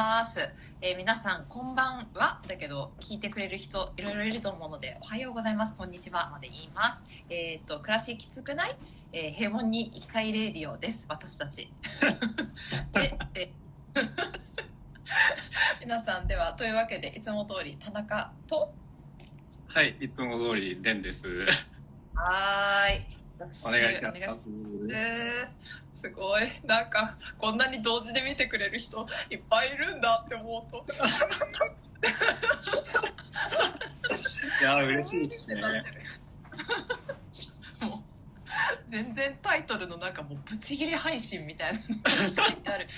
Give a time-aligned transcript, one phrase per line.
[0.00, 0.38] ます。
[0.80, 2.40] えー皆さん、こんばんは。
[2.48, 5.76] だけど、聞いてくれる人、いろいろいると思うので、おはようございます。
[5.76, 6.30] こんにちは。
[6.32, 7.04] まで言います。
[7.28, 8.78] えっ、と、暮らしきつくない、
[9.12, 11.04] えー平凡に生きたいレディオです。
[11.06, 11.70] 私たち。
[13.34, 13.52] で、で
[15.84, 18.72] 皆さんでは、というわけで、いつも通り、田中と、
[19.68, 21.26] はい、いつも通り、デンです。
[22.14, 23.19] はーい。
[23.64, 24.50] お願いします。
[24.92, 26.42] えー、すごい。
[26.66, 30.84] なんかこんなに同時で見てくれる人いっぱいいるんだって思うと。
[34.60, 35.60] いや、嬉しいですね。
[37.80, 38.00] もう
[38.88, 41.78] 全然タイトルのなんかもうブチギレ配信みたいな。
[41.78, 42.88] のが書いてある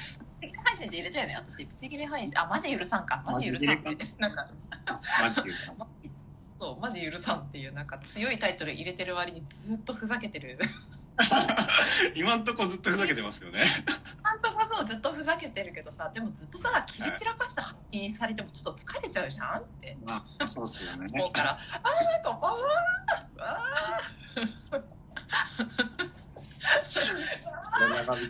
[0.41, 1.65] ブチギレ配信で入れたよね私。
[1.65, 2.33] ブチギレ配信。
[2.37, 3.23] あマジ許さんか。
[3.25, 3.97] マジ許さんって。
[4.19, 4.49] なんか。
[5.21, 5.53] マジで。
[5.53, 5.73] そ
[6.71, 10.59] うマジ許さんっていうなんか強いタイトル入れてる割にずっとふざけてる
[12.17, 13.63] 今んとこずっとふざけてますよね。
[14.23, 21.07] なんとかそうずっとふざけてるけどさでもずっとさ切り散らかした発信されてもちょっと疲れちゃうじゃんってまあ、そうっすよね。
[21.13, 24.77] 思うから、あーなんかわーわー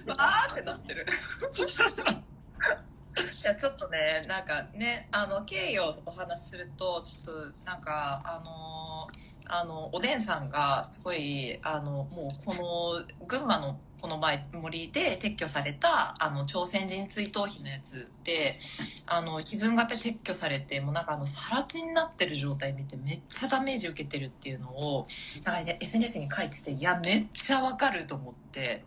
[0.08, 1.06] わーってなってる。
[3.14, 9.08] いやちょっとねなんかねあの経緯をお話しするとちょっとなんかあの
[9.46, 18.58] あのおでんさんがすごいあのもうこの群馬のこの前森で撤去されたあの朝鮮人追悼碑のやつで
[19.06, 25.06] あの自分が撤去されてもうなんかあの更地になってる状態見てめっちゃダメージ受けてるっていうのを
[25.44, 28.84] なんか、ね、SNS に書いてていやめっちゃわかると思って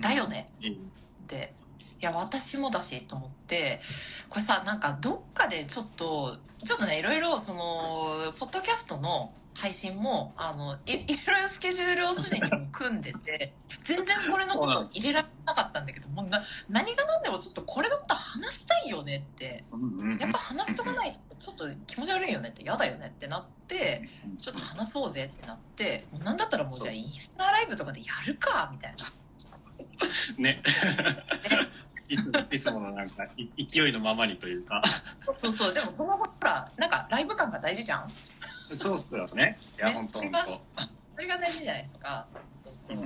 [0.00, 0.48] だよね。
[0.62, 1.52] って
[2.00, 3.80] いや私もだしと思って
[4.28, 19.64] これさなんかどっかでちょっとちょっとねいろいろそのポッドキャストの配信もあのいいろいろスケジュールをすでに組んでて全然これのこと入れられなかったんだけどもうな何が何でもちょっとこれのこと話したいよねって
[20.20, 24.06] やっぱ話しとかないとちょっと気持ち悪いよねって嫌だよねってなって
[24.38, 28.96] ちょっと話そうぜってなってもうなんだったらもうじゃあインスタライブとかでやるかみたいな。
[30.38, 30.62] ね。
[32.08, 34.82] いついつものなんか、い勢いのままにというか。
[35.36, 38.08] そうそう、でもそのほら、なんかライブ感が大事じゃん？
[38.74, 39.58] そうっすよね。
[39.78, 40.60] いや、ねほんとほんそれと。
[41.14, 42.26] それが大事じゃないですか。
[42.52, 42.96] そうそう。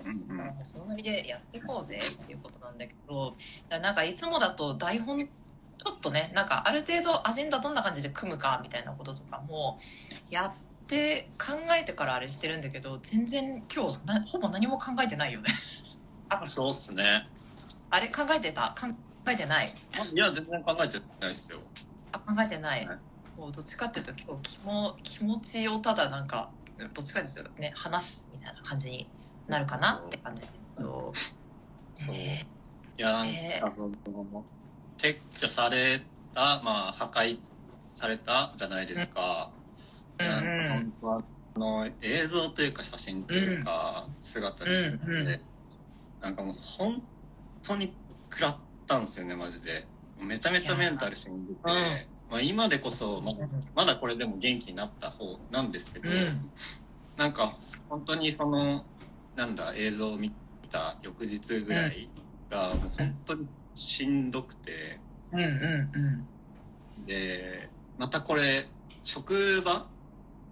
[0.65, 3.37] そのノリでやっていこうぜっていうことなんだけど、
[3.69, 9.78] だなんかいつもだと台本、ちょっとね、なんかある程度アジェンダどんな感じで組むかみたいなこととかも
[10.28, 10.53] やっ
[10.87, 15.49] て考えてからあれしてるんだけど、全然今日なほぼ何も考えてないよね。
[16.47, 17.27] そうっすね。
[17.91, 18.75] あれ考えてた？
[18.81, 18.87] 考
[19.31, 19.75] えてない？
[20.15, 21.59] いや、全然考えてないっすよ。
[22.12, 22.99] あ考えてない、はい。
[23.37, 29.11] もうどっちかっていうと結構気も気持ちをただなんかどっちかっていうとね話すみたいな感じに
[29.47, 31.12] なるかなって感じだけど。
[31.95, 32.15] そう。
[32.15, 32.47] ね。
[32.97, 33.27] いや、なん
[33.61, 34.47] か、その、
[34.99, 36.01] 撤去され
[36.33, 37.41] た、まあ、破壊
[37.87, 39.51] されたじゃないですか。
[40.19, 40.33] うんうん。
[40.33, 41.22] なんか本当は
[41.55, 45.41] あの、映像というか写真というか、姿で、うんうん。
[46.21, 47.03] なんかもう本
[47.62, 47.94] 当に
[48.31, 48.56] 食らっ
[48.87, 49.87] たんですよね、マジで。
[50.16, 51.81] めちゃめちゃメンタルしんどくて、いや
[52.28, 53.32] まあ今でこそ、ま
[53.75, 56.53] まだこれでも元気になった方なんですけど、うん。
[57.16, 57.53] なんか
[57.88, 58.84] 本当にその、
[59.34, 60.32] なんだ、映像を見
[60.71, 62.10] た翌日ぐらい
[62.50, 65.00] が、もう本当にしんどくて、
[65.32, 65.91] うんうん
[66.98, 67.04] うん。
[67.06, 68.66] で、またこれ、
[69.03, 69.91] 職場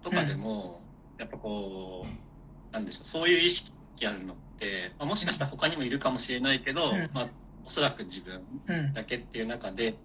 [0.03, 0.83] とかでも、
[1.19, 3.75] やっぱこう、なんでしょう、そういう意識
[4.07, 4.48] あるのって、
[4.99, 7.11] まあ、もしかしたら他にもいるかもしれないけど、うん。
[7.13, 7.29] まあ、
[7.65, 8.93] おそらく自分うん。
[8.93, 10.01] だけっていう中で、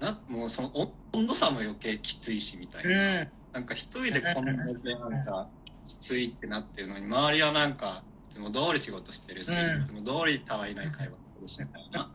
[0.00, 3.20] なもうそのお温度差も余計きついしみたいな。
[3.20, 3.32] うん。
[3.52, 5.50] なんか一人でこんなになんか
[5.84, 9.82] きついってなってるのに、周りはなんか、いつも通り仕事してるし、うん。
[9.82, 12.10] いつも通りたわいない会話してるし、みたいな。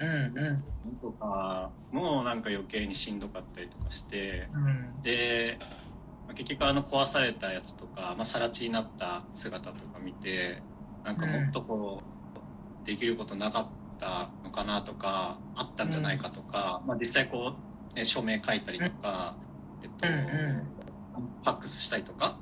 [0.00, 4.58] うんうんとか、もうなんか余計にしんどかったりとかして、う
[4.98, 5.00] ん。
[5.00, 5.85] で、まあ
[6.34, 10.62] 結局あの壊されたやつとか、まあ、更地になった姿とか見て、
[11.04, 13.66] なんかもっとこう、できることなかっ
[13.98, 17.56] たのかなとか、あったんじゃないかとか、まあ実際こ
[17.94, 19.36] う、ね、署名書いたりとか、
[19.82, 20.76] えっと、うんうん。
[21.42, 22.38] ファックスしたりとか、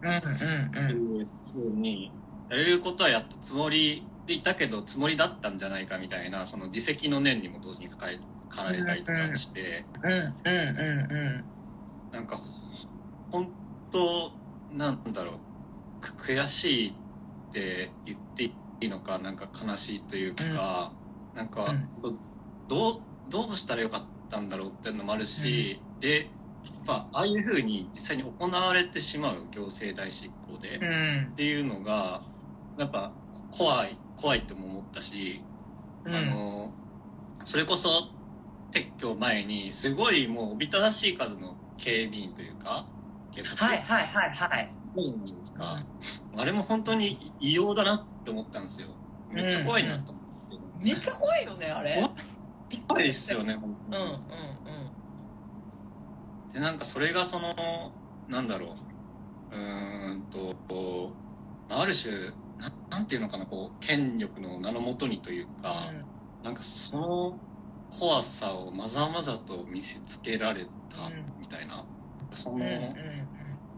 [0.00, 1.20] うんうんうん。
[1.20, 2.12] いうふうに、
[2.48, 8.06] やれることはやったつもりでいたけど、つもりだったんじゃないかみたいな、その自責の念にも同時に書か
[8.48, 11.50] かれたりとかして、うんうんうん。
[12.12, 12.38] なんか、
[13.30, 13.52] 本
[13.90, 14.32] 当、
[14.76, 15.34] なんだろう、
[16.00, 16.92] く悔しいっ
[17.52, 20.92] て言っていいのか、なんか悲しいというか、
[21.34, 21.66] なんか、
[22.68, 30.84] どう、どうしたらよかったんだろうっていうのもあるし、で、やっぱ、ああいうふうに実際に行われてしまう行政代執行で、うん。
[30.84, 32.22] うんっていうのが、
[32.78, 33.12] やっぱ、
[33.50, 35.44] 怖い、怖いっても思ったし、
[36.04, 36.14] うん。
[36.14, 36.72] あの、
[37.44, 37.88] それこそ、
[38.72, 42.86] 撤去前に、すごいもうおびただしい数の警備員というか、
[43.34, 44.74] 警察はいはいはいはい。
[44.94, 45.86] そうじゃないですか。
[46.38, 48.88] あれも本当に異様だなって思ったんですよ。
[49.28, 50.24] めっちゃ怖いなと思っ
[50.78, 50.84] て。
[50.84, 51.96] めっちゃ怖いよね、あれ。
[51.96, 52.08] 怖
[52.68, 53.32] びっ怖いでくりした。
[53.32, 54.20] すよね、本当にうんうん
[56.52, 57.52] で、なんかそれがその、
[58.28, 58.76] なんだろ
[59.50, 61.16] う、うーんと、
[61.70, 62.14] ある種、
[62.58, 66.04] ななんていうのかな、こう、権力の名のもとにというか、うん。
[66.44, 67.40] なんかその
[67.98, 71.93] 怖さをまざまざと見せつけられたうんみたいな、うん
[72.54, 72.94] うんうん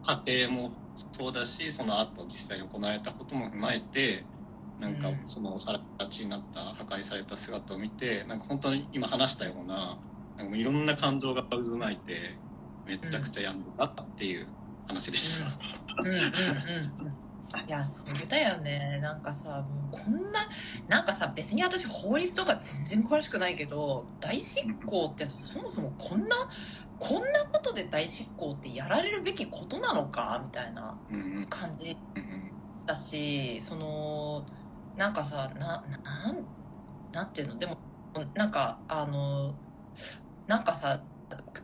[0.07, 4.25] 過程もそうだし、その後実際に行われたことも踏まえて、
[4.79, 5.23] なんかうん。
[5.27, 9.99] そのさら地になった、破壊された姿を見て、なんか本当に今話したような、
[10.39, 12.41] なんかいろんな感情が渦巻いて、
[12.87, 14.47] めちゃくちゃ病んでたっていう
[14.87, 15.51] 話でした。
[17.67, 18.99] いやそれだよね。
[19.01, 20.21] なんかさもうこんな
[20.89, 26.37] なんかさ別に私法律とか全然詳しくないけど大執行ってそもそもこんな
[26.99, 30.41] こんなことで大執行ってやられるべきことなのか？
[30.45, 30.97] みたいな
[31.51, 31.97] 感じ
[32.87, 34.45] だしその
[34.97, 36.45] なんかさななん
[37.13, 37.59] なんていうの？
[37.59, 37.77] でも
[38.35, 39.55] なんかあの
[40.47, 41.01] なんかさ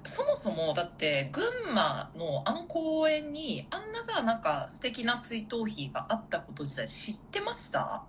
[0.05, 8.05] そもそもだって群馬のあの公園にあんなさなんか素敵な追悼碑があったこと自体知ってました？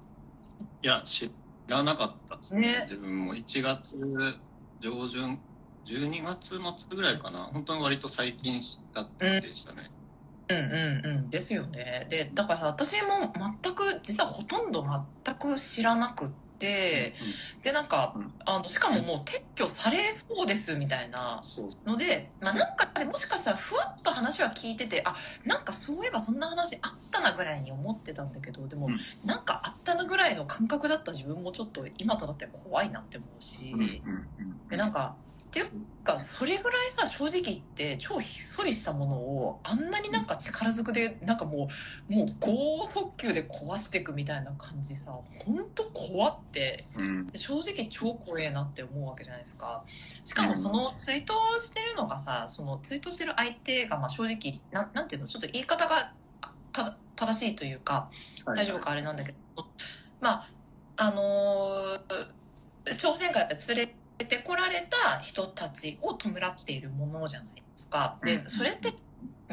[0.82, 1.32] いや、知
[1.68, 2.62] らなかったですね。
[2.62, 2.68] ね。
[2.84, 3.34] 自分も。
[3.36, 3.98] 1月
[4.82, 5.40] 上旬、
[5.86, 7.40] 12月末ぐらいかな。
[7.40, 9.92] 本当に割と最近知ったってでしたね。
[10.50, 11.30] うんうんうん。
[11.30, 12.08] ですよね。
[12.10, 17.14] でだからさ私も全く実はほとんど全く知らなくって
[17.64, 18.34] でなんかうん。
[18.46, 21.40] あのしかももう撤去されそうですみたいな。
[21.86, 25.16] ので、まあ、なんかねもしかしたらふわっと話は聞いててあ
[25.46, 28.96] なんかそういえばそんな話あったなぐらいに思ってたんだけどでも、うん。
[29.26, 33.90] なんかあったなぐらいの感覚だった自分もちょっと今となっては怖いなって思うし、うんうん
[34.40, 34.60] うん。
[34.70, 35.18] でなんか
[35.54, 35.68] っていう
[36.04, 41.68] かそれぐらいさ正直言って超ひっそりしたものをあんなになんか力ずくでなんかも
[42.10, 46.88] うもう剛速球で壊していくみたいな感じさほんと怖って。
[46.98, 47.30] うん。
[47.36, 49.84] 正直超怖えなって思うわけじゃないですか。
[50.24, 51.34] しかもそのツイート
[51.64, 55.28] してるのがさそのツイートしてる相手がまあ正直なんなんていうの？
[55.28, 58.10] ちょっと言い方があた正しいというか
[58.56, 59.68] 大丈夫かあれなんだけど。
[60.20, 60.48] まあ
[60.98, 62.44] あのー
[62.98, 68.18] 朝鮮からや連れてこられた人たちを弔っているものじゃないですか。
[68.24, 68.50] でうん。
[68.50, 68.94] それって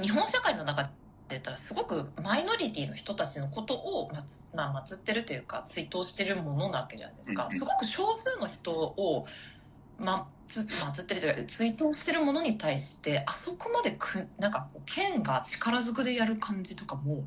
[0.00, 0.90] 日本社会の中で
[1.30, 7.44] 言ったらすごくマイノリティの人たちのことをまつ、まあ、祀ってるというか追悼してるものなわけじゃないですか。
[7.44, 9.24] うんすごく少数の人を
[9.98, 17.24] まつ祀ってるというか追悼してるものに対してあそこまでくなんかこう剣が力ずくでやる感じとかも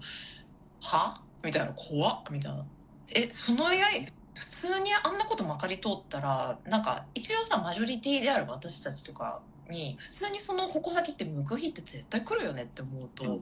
[0.81, 1.21] は？
[1.43, 2.23] みたいな怖っ？
[2.31, 2.65] みたいな。
[3.09, 13.41] えその AI 普通にあんなことまかり通ったらなんか一応さマジョリティである私たちとかに普通にその矛先って向く日って絶対来るよねって思うと、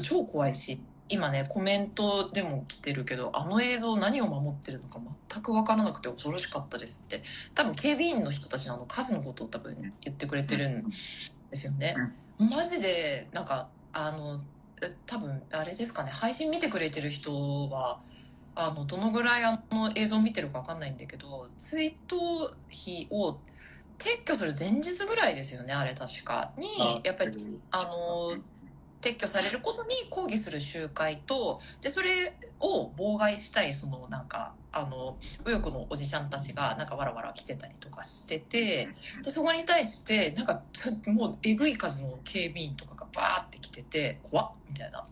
[0.00, 5.00] 超怖いし今ねコメントでも来てるけどあの映像何を守ってるのか
[5.30, 7.22] 全く分からなくて恐ろしかったですって
[7.54, 11.96] 多分警備員の人たちのあの数のことを多分言ってくれてるんですよね、
[12.38, 14.40] マジでなんかあの
[14.82, 17.98] え多分あれですかね配信見てくれてる人は
[18.60, 22.16] あのどのぐらいあの映像見てるか分かんないんだけど追悼
[22.68, 23.38] 碑を
[23.98, 26.52] 撤去する前日ぐらいですよねあれ確か。
[26.56, 27.32] にやっぱり
[27.70, 28.32] あの
[29.00, 38.88] 撤去されることに抗議する集会とでそれを妨害したいそのなんかあの右翼のおじちゃんたちがなんかわらわら来てたりとかしてて
[39.22, 40.62] でそこに対してなんか
[41.06, 45.06] もうえぐい数の警備員とかがバーって来てて怖っみたいな。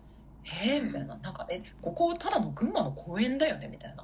[0.63, 1.15] えー、みたいな。
[1.15, 4.03] なんかえここただの群馬の公園だよねみたいな。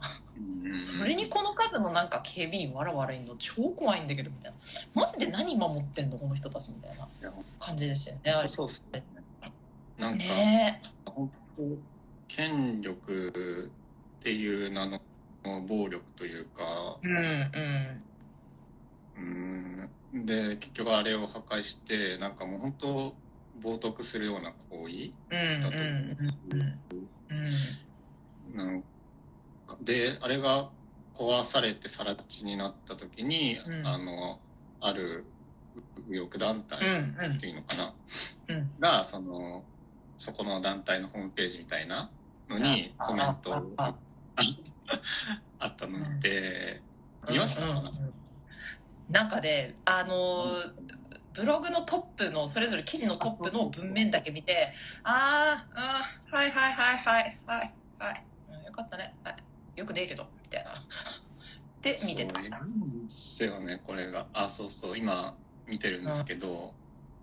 [0.79, 4.57] それにこの数のなんか警備員わらわらいんの超怖いんだけどみたいな。
[4.93, 7.07] マジで何守ってんのこの人たちみたいな。
[7.59, 8.31] 感じでしたよね。
[8.31, 9.03] あれそうっすね。
[9.97, 10.81] なんか、ね。
[11.05, 11.63] 本当
[12.27, 13.71] 権力
[14.19, 14.99] っていう名の
[15.61, 17.15] 暴力というか、えうん
[19.15, 19.89] うん。
[20.13, 23.15] うん、で、結局あれを破壊して、なんかもう本当、
[23.61, 25.77] 冒涜するような行為うんだと
[28.65, 28.83] 思う。
[29.81, 30.69] で、あれが
[31.13, 33.87] 壊されて更地になった時に、うん。
[33.87, 34.39] あの、
[34.81, 35.25] ある
[36.07, 37.93] 右翼団体うんうんっていうのかな、
[38.49, 39.63] うんが、その、
[40.17, 42.09] そこの団体のホームページみたいな
[42.49, 43.95] のにあコメントあ
[45.59, 46.81] あったので、
[47.29, 47.83] 見ましたうんうん。
[49.09, 51.04] なんかねあのー
[51.35, 54.67] ブログのトップのそれぞれ記事のトップの文面だけ見て
[55.03, 59.35] あーあーはいはいはいはいはいはい、うんよかったね、はい、
[59.79, 60.71] よくねえけどみたいな
[61.91, 62.39] って見てた。
[62.41, 64.25] そうなんですよね、これが。
[64.33, 65.35] あ、そうそう、今
[65.67, 66.73] 見てるんですけど、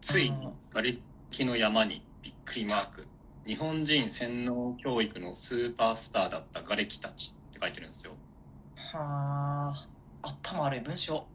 [0.01, 0.89] ついに瓦
[1.31, 3.09] 礫の山にびっくりマーク。
[3.45, 8.13] 日本人洗脳教育のスーパースターだった瓦礫たちって書いてるんですよ。
[8.77, 9.89] はあ、
[10.23, 11.27] 頭悪い文章。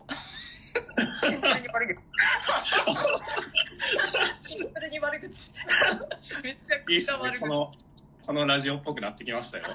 [1.14, 1.96] シンプルに悪
[2.58, 2.68] 口。
[4.40, 5.30] シンプルに悪口。
[5.30, 7.42] めちゃいいっすねくちゃ悪、口。
[7.42, 7.72] この、
[8.26, 9.66] このラジオっぽくなってきましたよ。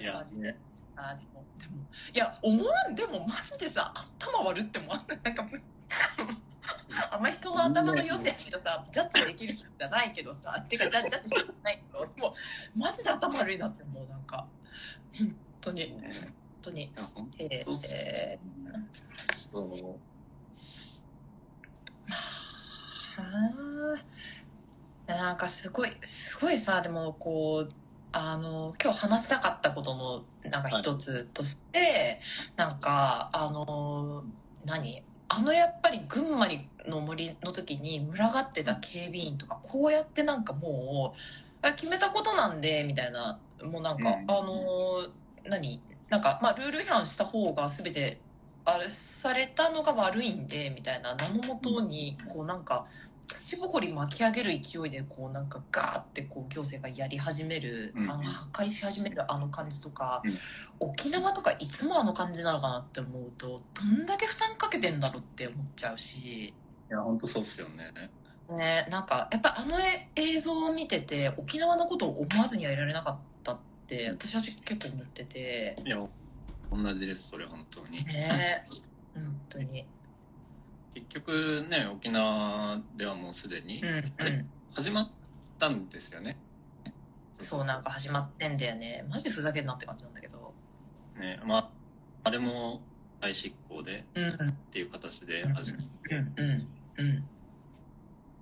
[0.00, 0.56] いや、ね、
[0.96, 1.72] あでも、でも、
[2.14, 5.06] いや、思わん、でもマジでさ、頭悪って思わん。
[5.08, 5.46] なんか、
[7.10, 12.34] あまり人の頭の良さしかさ、ジャッジできる人じゃないけどさ、てか、ジャッジしてないけど、でも、
[12.76, 14.46] マジで頭悪いなって思う、なんか。
[15.68, 15.74] 本
[16.62, 17.48] 当に、本当に。
[17.50, 19.98] え当っすねー、そう。
[23.16, 23.98] は
[25.08, 25.12] あ。
[25.12, 27.68] なんかすごい、すごいさ、でもこう、
[28.12, 32.20] あの、今日話したかったことの、なんか一つとして、
[32.56, 34.24] なんか、あの、
[34.64, 35.02] 何？
[35.30, 44.54] あのやっぱり群馬にの森の時に群がってた警備員とか、こうやってなんかもう、あ決めたことなんで、みたいな、もうなんか、うんあの、
[45.44, 45.80] 何？
[46.08, 48.18] なんか、まあ、ルール違反した方が全て、
[48.64, 52.86] あれされたのが悪いんで、みたいな、名のもとに、こうなんか、
[53.26, 58.10] 土ぼこり巻き上げる勢いで、こうなんかガーってこう行政がやり始める、うん。
[58.10, 60.22] あの破壊し始めるあの感じとか、
[60.80, 60.88] うん。
[60.88, 66.54] 沖縄とかいつもあの感じなのかなって思うと、どんだけ負担かけてんだろうって思っちゃうし、い
[66.88, 67.92] や、本当そうっすよね。
[68.48, 73.27] ね、なんか、やっぱあのえ映像を見てて、沖縄のことを思わずにはいられなかった
[73.88, 75.96] って、私は結構思ってて、いや、
[76.70, 78.04] 同じです、それ、本当に。
[78.04, 78.62] ね、
[79.14, 79.86] 本当に。
[80.92, 84.04] 結局ね、沖縄ではもうすでにうん、うん。
[84.74, 85.08] 始まっ
[85.58, 86.36] たんですよね。
[87.38, 89.06] そう、なんか始まってんだよね。
[89.08, 90.52] マジふざけんなって感じなんだけど。
[91.18, 91.70] ね、まあ、
[92.24, 92.82] あれも
[93.20, 94.36] 大執行でうん、うん、っ
[94.70, 96.58] ていう形で始めて、うん、うん、
[96.98, 97.24] うん。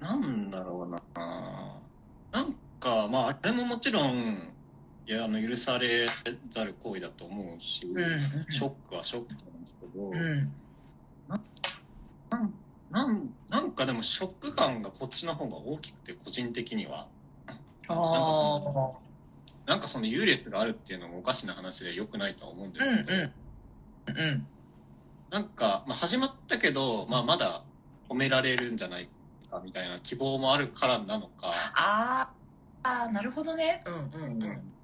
[0.01, 1.01] なんだろうな。
[2.33, 4.56] なんか、まあ、あれももちろん、
[5.09, 6.09] いや、あの、許され
[6.49, 8.47] ざる行為だと思うし、うん、うん。
[8.49, 10.53] ショックはショックなんですけど、うん。
[12.91, 17.09] なんなんかでもショック感がこっちの方が大きくて、個人的には。
[17.89, 17.97] ああ。
[19.67, 24.19] なんかその優劣があるっていうのもおかしな話で良くないとは思うんでうん、すけど、うん。
[24.19, 24.49] うん。
[25.31, 27.63] なんか、まあ、始まったけど、まあ、まだ
[28.09, 29.09] 褒められるんじゃない
[29.51, 32.37] かみたいな希望もあるからなのか、あー
[32.89, 33.83] あー、なるほどね。
[33.87, 34.76] うん、うん、うん。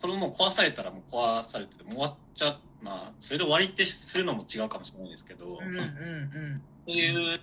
[0.00, 6.62] これも壊されたらもう壊されて、もう終わっちゃ、まあ、それで終わりってするのも違うかもしれないですけど、うん、うん、うん。
[6.86, 7.38] そういう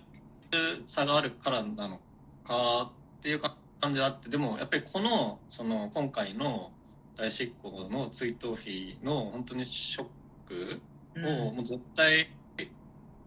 [0.86, 2.00] 差があるからなの
[2.44, 6.72] かっていう感じはあって、でもやっぱりこの、その今回の
[7.16, 10.08] 大執行の追悼日の本当にショッ
[10.46, 10.82] ク
[11.18, 12.30] をもう絶対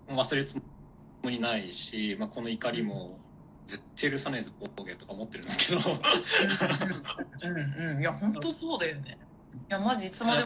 [0.08, 3.18] 忘れるつもりないし、まあ、この怒りも
[3.66, 5.90] 絶対許さねえぞ、ボケとか思ってるんですけど、
[7.50, 8.00] うん、うん。
[8.00, 9.18] いや、本当そうだよね。
[9.70, 10.44] いや、マジいつまで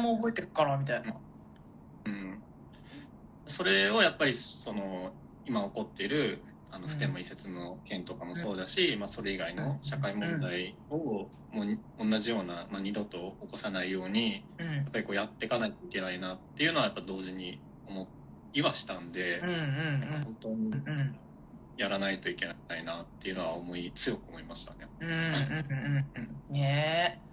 [0.00, 1.14] も覚えてるから、みたいな。
[2.06, 2.42] うん、
[3.44, 5.12] それをやっぱりその
[5.44, 14.90] 今起こっているあの普天間移設の件とかもそうだし、まあ、それ以外の社会問題をもう同じような、まあ、二度と起こさないようにうんやっ。
[14.90, 18.06] ぱりこうやっていかないといけないなっていうのはやっぱ同時に思
[18.52, 21.16] いはしたんで、うん、うん、本当にうん。
[21.76, 21.82] うん。
[21.82, 24.86] やらないといけないなっていうのは思い強く思いましたね。
[25.00, 26.54] うんうんうんうん。
[26.54, 27.26] ねえ。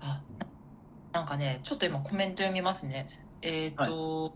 [0.00, 0.20] あ
[1.12, 3.06] なんかねちょっと今コメント読みますね。
[3.40, 4.32] えっ、と、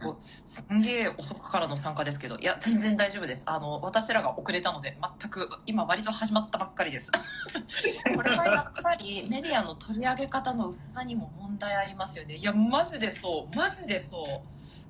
[0.46, 2.36] すんげえ遅くからの参加ですけど。
[2.36, 3.42] いや全然大丈夫です。
[3.46, 7.10] あの私らが遅れたので全く今割と始まったばっかりです。
[8.14, 12.36] これはやっぱりメディアの取り上げ方の薄さにも問題ありますよね。
[12.36, 13.56] いやマジでそう。
[13.56, 14.40] マジでそう。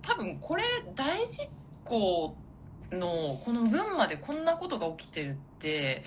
[0.02, 0.62] 多分これ
[0.94, 1.50] 大実
[1.84, 2.36] 行
[2.92, 6.02] のこの群馬でこんなことが起きてるって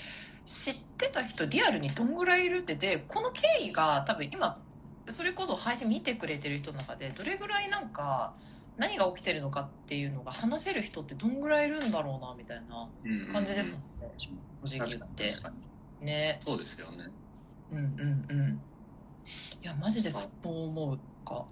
[0.45, 4.55] 知ってた人リアルにどんぐらいいるってでこの経緯が多分今
[5.07, 8.33] それこそ配信見てくれてる人の中でどれぐらいなんか
[8.77, 14.29] 何が起きてるのかっていうのが話せる人ってどんぐらいいるんだろうなみたいなうん感じですもんね正
[14.77, 15.65] 直確かに言って
[16.05, 16.37] ね。
[16.41, 17.05] そうですよね。
[17.71, 18.61] うんうんうん。
[19.63, 21.45] いやマジでそう思うか。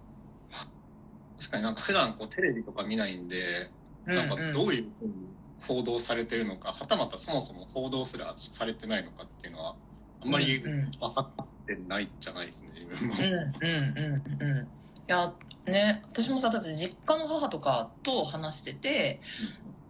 [1.40, 3.40] 確かになんか普段こうテレビとか見ないんで、う
[3.80, 4.54] んなんかうん。
[4.54, 5.34] どういうふうに
[5.68, 9.76] 報道されてるのか、はたまたそもそも報道すらされてないのかっていうのは、
[10.22, 13.16] あんまり分かってないじゃないですね、自分も。
[13.16, 14.68] うんうんうんうん。
[15.06, 15.34] いや
[15.68, 19.22] ね私もさだって実家の母とかと話してて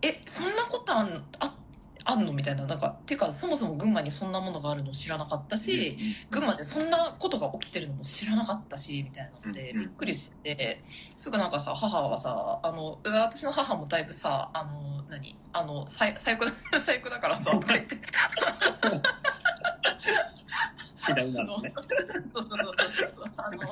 [0.01, 1.07] えそんなことあん
[1.39, 1.62] あ
[2.05, 2.33] あんの？
[2.33, 2.65] みたいな。
[2.65, 5.97] なんかっていうかそもそも群馬にそんなものがあるの知らなかったし、
[6.29, 9.79] 群馬でそんなことが起きてるのも知らなかったしみたいなのでうん。
[9.81, 10.83] びっくりして
[11.15, 17.95] すぐなんかさ母はさあの私の母もだいぶさあの何あの最最悪だ 最悪だからさとか言って
[21.05, 21.73] 左なのね。
[21.75, 23.65] そうそうそうそうあのフ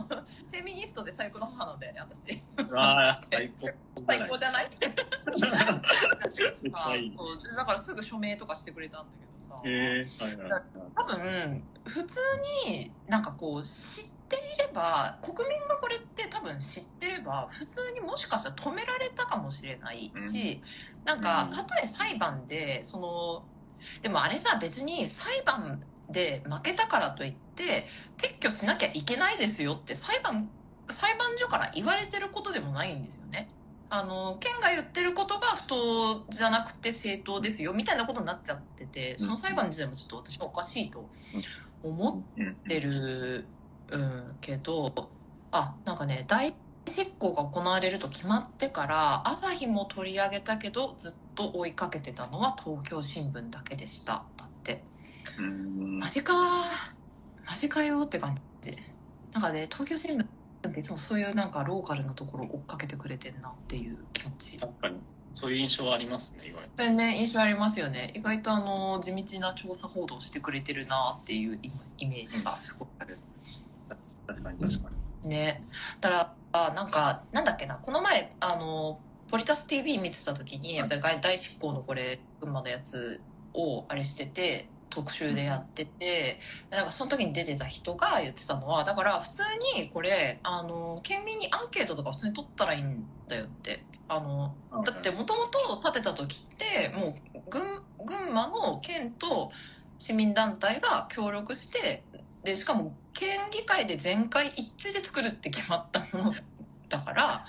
[0.54, 2.42] ェミニストで最高の母なんだよね私
[2.74, 3.68] ああ、最高。
[4.08, 4.70] 最高じゃない？
[4.82, 7.16] めっちゃいい。
[7.16, 10.62] そうでだからすぐ署名とかしてくれたんだけどさ、ええはいはいはい。
[10.96, 12.16] 多分普通
[12.68, 20.62] になんかこう知っていれば国民がこれって多分知ってれば普通にもしかしたら止められたかもしれないし、
[21.06, 23.46] なんかうんたとえ裁判でその
[24.02, 27.86] でもあれさ別に裁判で負けたからといって
[28.18, 30.50] 撤去しなきゃいけないですよって裁判
[30.88, 33.48] 裁判所から言われてることでもないんですよね。
[33.90, 41.10] あの県が言ってることが不当じゃなくて正当ですよみたいなことになっちゃっててその裁判自体もちょっと私はおかしいと
[41.84, 42.48] 思うん。
[42.50, 43.46] ってる、
[43.90, 45.10] うん、けど
[45.52, 46.56] あなんかね大
[46.88, 54.24] 執行が行われると決まってから朝日も取り上げたけどずっと追いかけてたのは東京新聞だけでした。
[54.38, 54.48] だ
[55.38, 56.00] うん。
[56.00, 56.34] マジか。
[56.34, 56.36] ー
[57.48, 58.78] マジかよって感じ。
[59.34, 60.28] なんかね東京新聞っ
[60.74, 64.58] ていつもそういうなんかローカルなところを追っかけてくれてんなっていう気持ち。
[64.58, 64.98] 確かに。
[65.34, 66.74] そういう印象はありますね、言われて。
[66.76, 68.12] それね印象ありますよね。
[68.16, 73.18] 意外とあの地道な調査報道してくれてるなっていうイイメージがすごくある。
[74.28, 74.90] 確かに確か
[75.24, 75.30] に。
[75.30, 75.64] ね。
[76.02, 79.00] だからあなんかなんだっけなこの前あの
[79.30, 83.22] ポリタス TV 見てた時にやっぱり大執行のこれ群馬のやつ
[83.54, 86.38] をあれしてて特集でやってて
[86.70, 89.42] なんかその時に出てた人が言ってたのはだから普通
[89.76, 93.84] にこれあの県民にアンケートとか普通に取ったらいいんだよって。
[94.08, 94.54] あの
[94.86, 97.12] だってもともと建てた時ってもう
[97.50, 97.62] 群
[98.06, 99.52] 群馬の県と
[99.98, 102.04] 市民団体が協力して
[102.44, 106.34] でしかも県議会で全会一致で作るって決まったもの
[106.90, 107.46] だから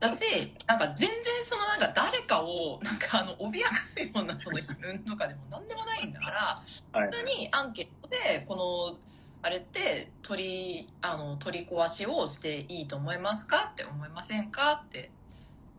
[0.00, 1.10] だしなんか全然
[1.44, 6.56] そのなんか誰かをなんかあの脅かすようなその批判とかでも何でもないんだから
[6.98, 8.98] はい普通にアンケートでこの
[9.42, 15.10] あれって取りあの取り壊しをしていいと思いますかって思いませんかって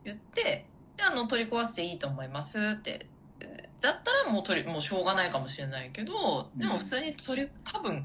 [0.04, 0.66] 言って
[0.98, 3.08] であの取り壊していいと思いますって。
[3.82, 8.04] だったらもう取りもうしょうがないかもしれないけどでも普通に取り多分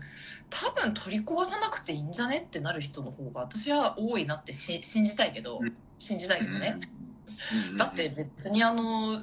[0.50, 5.60] 多分取り壊さなくていいんじゃねってなる人の方が私は多いなってし信じたいけど。
[5.62, 5.72] うん。
[5.98, 6.80] 信じたいけどね。
[7.70, 7.76] うん。
[7.76, 9.22] だって、別にあの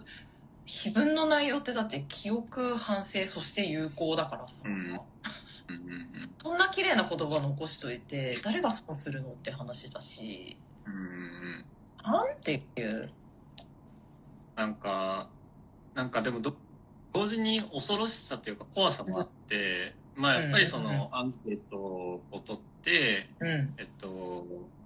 [0.68, 4.74] 碑文の内容ってだって記憶反省そして有効だからさ、うん。
[4.74, 5.02] うんうん
[6.42, 10.58] そんな綺麗な言葉残しといて誰が損するのって話だし。
[10.86, 11.66] うんうん
[12.04, 13.10] なんていう？
[14.56, 15.30] なんか、
[15.94, 16.56] なんかでもど、
[17.12, 23.50] 同時に恐ろしさというか怖さもあって、まあやっぱりそうんうんのアンケートを取って、うん。
[23.78, 24.46] えっと、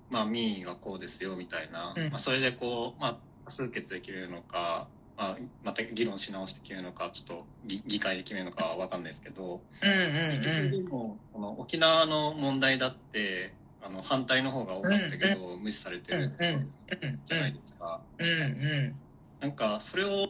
[0.10, 2.10] まあ民意がこうですよみたいな、うん。
[2.10, 4.88] まあそれでこう、まあ多数決で決めるのか、
[5.22, 10.88] まあまた議論し直して決めるのか、ちょっと議議会で決めるのかはわかんないですけど、うんうん。
[10.88, 13.54] も、この沖縄の問題だって、
[13.84, 18.02] あの反対の方が多かったけど、無視されてるうんうんじゃないですか。
[18.18, 18.30] うんう
[18.88, 18.96] ん
[19.42, 20.28] なんか、それを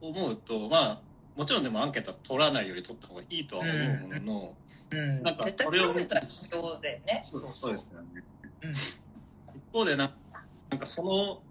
[0.00, 1.00] 思うと、まあ、
[1.36, 4.54] もちろんでもアンケートは取らないより取った方がいいとは思うものの、
[4.90, 8.22] うんなんか絶対それをプロセスは必要だよねそうそうですよね。
[8.62, 8.70] うん。
[8.70, 8.92] 一
[9.72, 10.10] 方でな、
[10.70, 11.42] なんかその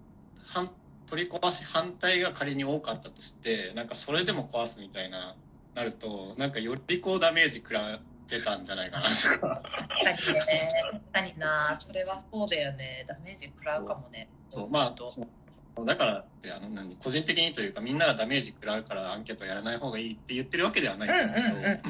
[0.44, 0.70] 反
[1.08, 5.36] 取り壊し反対が仮に多かったとして、なんかそれでも壊すみたいな、
[5.74, 9.62] なると、なんかよりこうダメージ食らってたんじゃないかなとか。
[9.62, 10.70] 確かにね。
[10.92, 11.76] 確かにな。
[11.80, 13.06] それはそうだよね。
[13.08, 14.30] ダメージ食らうかもね。
[14.50, 15.86] そう、まあと、そう。
[15.86, 21.82] だからって、あの、何、個人的にというか、みんながダメージ食らうからアンケートやらない方がいいって言ってるわけではないんですけど、うんうんうん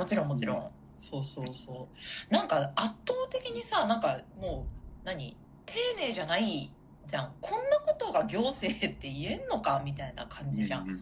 [0.00, 1.88] もちろんもちろん、そうそうそ
[2.30, 2.32] う。
[2.32, 4.72] なんか圧倒的にさなんかもう
[5.04, 6.72] 何丁寧じゃない
[7.10, 10.96] じゃんこんなことが行政って言えんのかみたいな感じじゃん、うんうん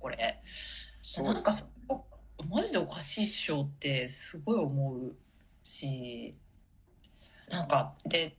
[0.00, 0.42] これ。
[1.22, 1.52] なんか
[2.50, 5.14] マジでおかしいっしょってすごい思う
[5.62, 6.32] し
[7.48, 8.36] なんかで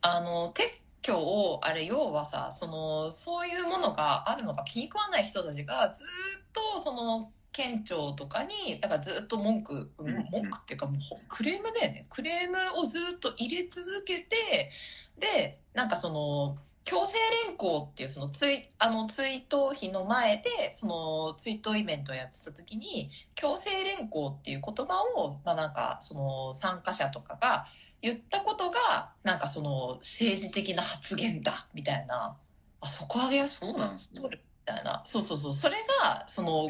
[0.00, 0.62] あの撤
[1.02, 6.06] 去をあれ要はさそのそういうものがあるのが気に食わない人たちがずっ
[6.52, 7.20] とその
[7.58, 14.70] 県庁とかにだからずっと文句、んうん文句っていうかもうほクレームだよねクレームをずっと入れ続けて
[15.18, 27.66] でなんかその強制連行っていうそのツイあの追悼碑の前でその追悼イベントをやってた時に強制連行っていう言葉を、まあ、なんかその参加者とかが
[28.00, 32.36] 言ったことがなんかその政治的な発言だみたいな
[32.80, 34.20] あ底上げやすそうなんですね。
[34.20, 34.30] そう
[34.68, 35.00] たいな。
[35.04, 35.54] そうそうそう。
[35.54, 36.66] それが、その、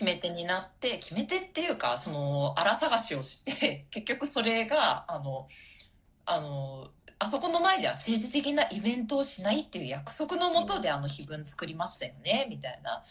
[0.00, 5.46] 決め手になって、決め手っていうか、その、荒探しをして、 結局それが、あの、
[6.24, 13.04] あの、あそこの前では政治的なイベントをしないっていう約束のもとであの碑文作りましたよね、みたいな。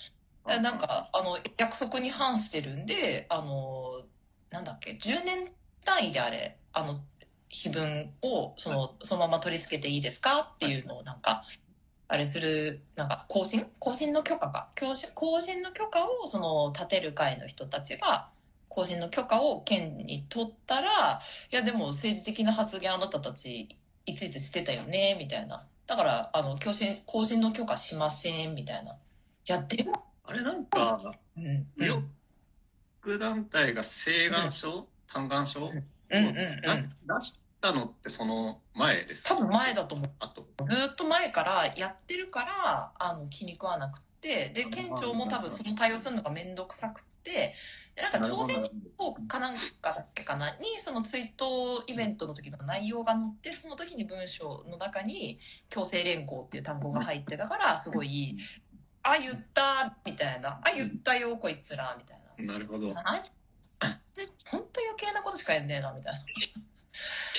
[0.59, 4.01] なんか、あの、約束に反してるんで、あの、
[4.49, 5.53] なんだっけ、10年
[5.85, 6.99] 単位であれ、あの、
[7.49, 11.43] 碑文を、その、そのまま取り付けていいですかっていうのをなんか、
[12.11, 13.65] あれする、なんか、更新？
[13.77, 14.69] 更新の許可か。
[14.79, 18.29] 更新更新の許可を、その、立てる会の人たちが、
[18.67, 23.69] 更新の許可を県に取ったら、いや、でも政治的な発言あなたたち、
[24.07, 25.67] いついつしてたよね、みたいな。
[25.85, 28.93] だから、あの、更新、更新の許可しません、みたいな。
[28.93, 28.95] い
[29.45, 30.99] や、でも、あれなんか、
[31.37, 32.01] うん、うん、よ
[33.01, 35.63] く団体が請願書、嘆願書？
[35.65, 35.77] をうん、
[36.09, 36.33] うん、うん。
[36.33, 40.09] 出したのってその前です多分前だと思う。
[40.19, 40.47] あと。
[40.65, 47.53] ずーっと前からやってるから、あの、気に食わなくって、で、県庁も多分その対応するのがめんどくさくって、
[47.95, 58.37] で、なんか朝鮮法かなんかだっけかなに、その追悼イベントの時の内容が載って、その時に文章の中に、強制連行っていう単語が入ってたから、すごい、
[59.03, 60.61] あ、言った、みたいな。
[60.63, 62.53] あ、言ったよ、こいつら、みたいな。
[62.53, 62.93] なるほど。
[64.51, 66.19] 本当余計なことしかやんねえなみたいな。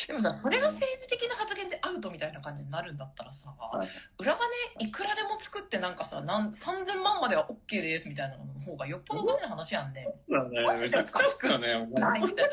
[0.07, 10.07] でもさそれが政治的な発言でアウトみたいな感じになるんだったらさ、はい裏金いくらでも作ってなんかさなん3000万までは OK ですみたいなのの方がよっぽど大事な話やんね。
[10.29, 10.81] そうだね。
[10.81, 11.87] めちゃくちゃっすよね。
[11.93, 12.49] ないみたい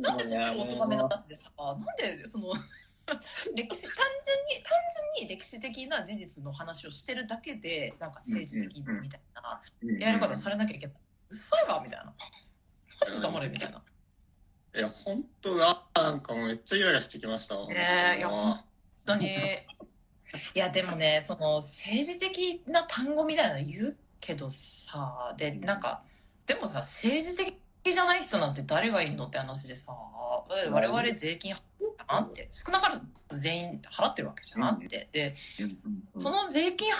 [0.00, 0.10] な。
[0.10, 2.52] なんでねお咎めなしでさなんでその
[3.54, 4.72] 歴史単純に単
[5.18, 9.62] 純に歴史的な事実の話をしてるだけでなんか政治的みたいな
[9.98, 10.96] やり方されなきゃいけない。
[11.30, 12.14] 嘘やわみたいな。
[13.00, 13.82] マジで黙れみたいな。
[14.74, 17.68] いや、本当が、なんかもうめっちゃイライラしてきましたわ。
[17.68, 17.76] ね
[18.16, 18.58] えいや本
[19.04, 19.26] 当に。
[19.26, 26.02] いや、でもね、その、政治的な単語みたいなの言うけどさ、で、なんか、
[26.46, 27.54] でもさ、政治的
[27.84, 29.92] じゃない人なんて誰がいんのって話でさ、
[30.70, 35.08] 我々税金払ってるじゃんって、少なからず全員払ってるわけじゃんって。
[35.12, 35.34] で、
[36.16, 36.96] その税金払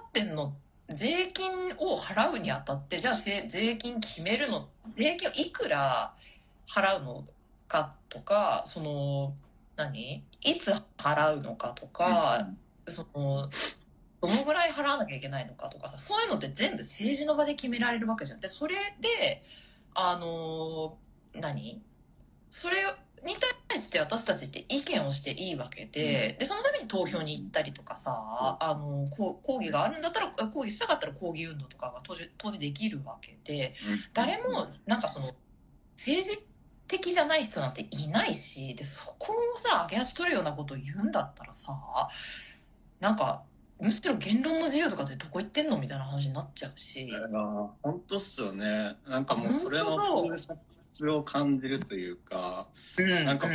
[0.00, 0.54] ってんの、
[0.88, 6.14] 税金を払うにあたって、じゃあせ税金決めるの、税金をいくら
[6.74, 7.24] 払うの
[7.68, 9.34] かとか、その、
[9.76, 10.24] 何？
[10.42, 12.48] いつ払うのかとか、
[12.86, 13.48] その、
[14.22, 18.40] どのぐらい払わなきゃいけないのかとかさ、そういうのって全部政治の場で決められるわけじゃん。
[18.40, 19.42] で、それで、
[19.94, 20.98] あの、
[21.34, 21.82] 何？
[22.50, 22.76] それ
[23.24, 23.36] に
[23.68, 33.74] 対して私たちって意見をしていいわけで、で、そのために投票に行ったりとかさ、あの、抗議があるんだったら、抗議したかったら抗議運動とかが当時当時できるわけで、
[34.12, 35.26] 誰も、なんかその、
[35.96, 36.49] 政治
[36.90, 41.72] 的じゃない人なんていないし、で、そこをさ、上げ足取るようなことを言うんだったらさ、
[42.98, 43.42] なんか、
[43.80, 47.08] むしろ言論の自由とかってどこ行ってんのみたいな話になっちゃうし。
[47.82, 48.96] 本当っすよね。
[49.06, 49.86] なんかもうそれの
[50.26, 52.66] 封殺を感じるというか、
[52.98, 53.48] うん、なんか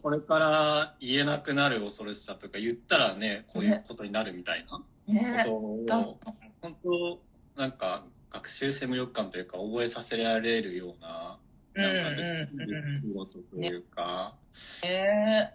[0.00, 4.80] これから言えなくなる恐ろしさとか言ったらね、こういうことになるみたいな
[5.12, 5.42] ね。
[5.44, 6.18] ことを、
[6.60, 7.18] 本当
[7.60, 11.38] なんか学習性無力感というか覚えさせられるような、
[11.74, 14.34] なんかできる仕事というか。
[14.84, 15.52] ね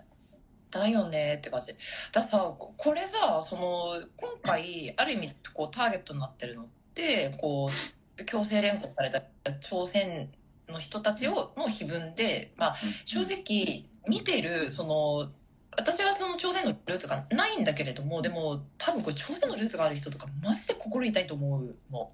[0.72, 1.74] だよねって感じ。
[2.12, 9.24] ださ、これさ、その、今回、ある意味、こう、ターゲットになってるのって、こう、強制連行された
[9.62, 10.30] 朝鮮
[10.68, 15.32] の人たちを、の碑文で、まあ、正直、見てる、その、
[15.78, 22.12] 私はその朝鮮のルーツがないんだけれども、でも、多分これ朝鮮のルーツがある人とか、マジで心痛いと思うの。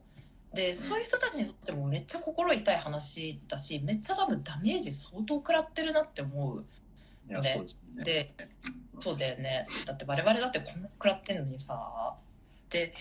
[0.56, 6.66] で、そういう人たちにとってもめっちゃ心痛い話だし、めっちゃ多分ダメージ相当食らってるなって思う。
[7.30, 8.04] いや、そうですね。
[8.04, 8.34] で、
[9.00, 9.66] そうだよね。
[9.86, 12.16] だって我々だってこんな食らってんのにさ。
[12.70, 12.94] で、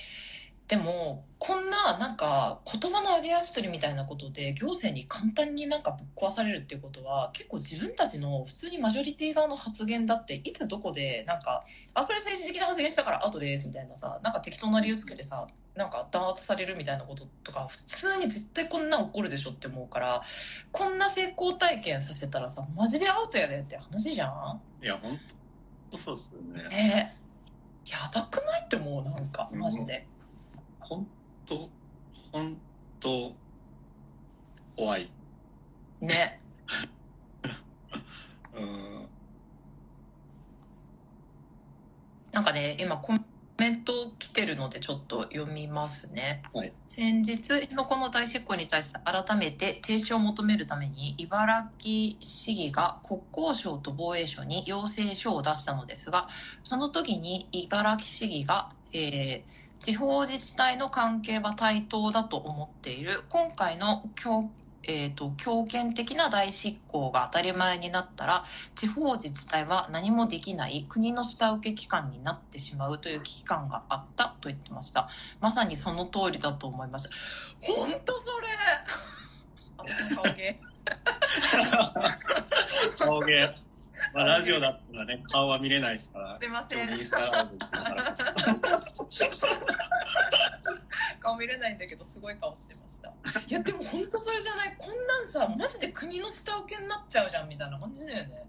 [0.67, 20.23] でも、こんな、なんか、言葉の上げ足取りみたいなことで、行政に簡単になんかぶっ壊されるっていうことは、結構自分たちの普通にマジョリティ側の発言だって、いつどこで、なんか、あ、それ政治的な発言したからアウトです、みたいなさ、なんか適当な理由つけてさ、なんか弾圧されるみたいなこととか、普通に絶対こんなん起こるでしょって思うから、
[20.71, 24.61] こんな成功体験させたらさ、マジでアウトやでって話じゃん？
[24.83, 25.19] いや、本
[25.91, 26.63] 当そうっすよね。
[26.69, 27.17] ね
[27.87, 30.07] やばくないって思う、なんか、マジで。
[30.81, 31.07] 本
[31.45, 31.69] 当
[32.33, 32.57] 本
[33.01, 33.35] 当
[34.77, 35.11] 怖い。
[36.01, 36.41] ね。
[38.55, 39.09] うん。
[42.33, 43.13] なんかね、今コ
[43.57, 46.43] メント来てるのでちょっと読みますね。
[46.53, 56.29] はい、先日、辺野古の大執行に対して改めて停止を求めるために、茨城市議が国交省と防衛省に要請書を出したのですが、
[56.64, 63.25] その時に茨城市議が、えー地方自治体の関係は対等だと思っている。
[63.29, 64.51] 今回の強,、
[64.87, 68.44] えーと、強権的な大執行が当たり前になったら、
[68.75, 75.09] 地方自治体は何もできない国の下請け機関になってしまうという危機感があったと言ってました。
[75.40, 77.09] まさにその通りだと思います。
[77.61, 78.49] 本当それ
[80.35, 80.61] 芸。
[82.99, 83.55] 顔芸。
[84.13, 86.39] まあ、ラジオだったらね、顔は見れないですから。
[86.41, 86.91] すいません。
[86.99, 87.59] インスタライブ
[91.21, 93.09] 顔見れないんだけど、すごい顔してました。
[93.09, 93.13] い
[93.49, 94.77] や、でも本当それじゃない？
[94.79, 98.47] こんなんさ、マジで国の下請けになっちゃうじゃん、みたいな感じだよね。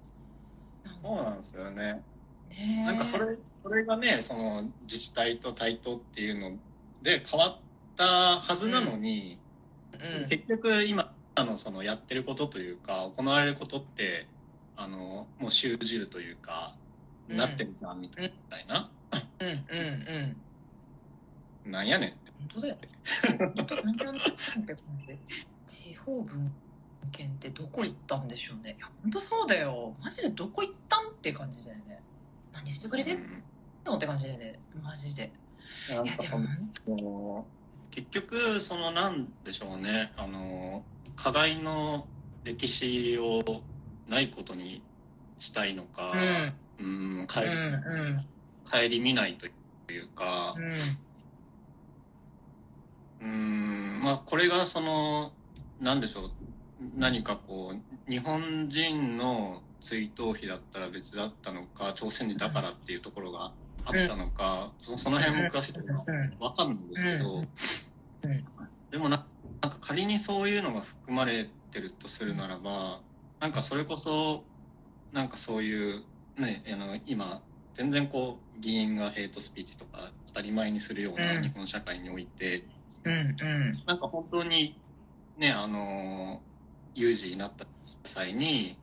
[0.97, 2.03] そうなんですよね。
[2.49, 6.57] ねなんかそれ、それがね、その自治体と対等っていうの
[7.01, 7.57] で変わっ
[7.95, 9.37] たはずなのに、
[9.93, 14.27] うんうん、結局今のそのやってることというか、行われることって、
[14.77, 16.75] あの、もう習じるというか、
[17.29, 18.31] うん、なってるじゃんみたい
[18.67, 18.89] な。
[19.39, 19.55] うんうん
[21.65, 21.71] うん。
[21.71, 22.31] なんやねんって。
[22.39, 22.81] 本当だよね。
[23.55, 24.05] 本当なんて
[25.25, 26.51] 地方文
[27.11, 28.75] 献ってどこ行ったんでしょうね。
[28.77, 29.95] いや、本当そうだよ。
[30.01, 32.01] マジでどこ行ったんって感じだよね。
[32.53, 33.43] 何してくれてん
[33.85, 34.59] のって感じだよね。
[34.83, 35.31] マジで。
[35.89, 36.09] いや、で
[36.87, 37.45] も、
[37.91, 40.11] 結局、その、なんでしょうね。
[40.17, 40.83] あの、
[41.15, 42.07] 課題の
[42.43, 43.43] 歴史を
[44.09, 44.81] ないことに
[45.37, 46.13] したいのか、
[46.79, 48.25] うん、うん帰り、うんうん、
[48.63, 50.53] 帰り見ないというか、
[53.21, 55.31] うん、うんまあ、これがその、
[55.81, 56.31] なんでしょう、
[56.97, 63.51] 何かこう、日本人の追悼碑だったら別だったのか、朝鮮人だからっていうところが
[63.85, 66.05] あったのか、うん、その辺も詳しいところ
[66.39, 67.43] わかんないんですけど、
[68.91, 69.25] でもな
[69.61, 72.99] なんか仮にそういうのが含まれてるとするならば、
[73.39, 74.43] なんかそれこそ、
[75.11, 76.03] なんかそういう、
[76.37, 77.41] ね、あの、今、
[77.73, 82.63] 全然こう、議員がヘイトスピーチとか当たり前にするような日本社会において、
[83.03, 84.79] うんうん、なんか本当に、
[85.37, 86.41] ね、あの、
[86.95, 87.65] 有事になった
[88.03, 88.77] 際に、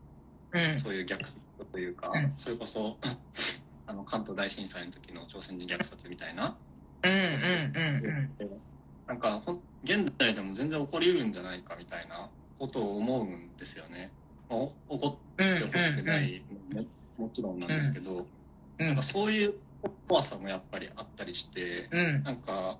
[0.52, 1.40] うん、そういう虐殺
[1.72, 2.98] というか、うん、それこそ、
[3.86, 6.56] あの、関東大震災の時の朝鮮人虐殺みたいな、
[7.02, 8.60] うんうんうんうん、
[9.06, 14.10] なんかほん、現代でも全然起こりうるんじゃないかみたいなことを思うんですよね。
[14.52, 16.42] 怒ってほしくない、
[17.16, 18.26] もちろんなんですけど、
[18.78, 19.54] なんかそういう
[20.08, 21.88] 怖さもやっぱりあったりして、
[22.24, 22.78] なんか、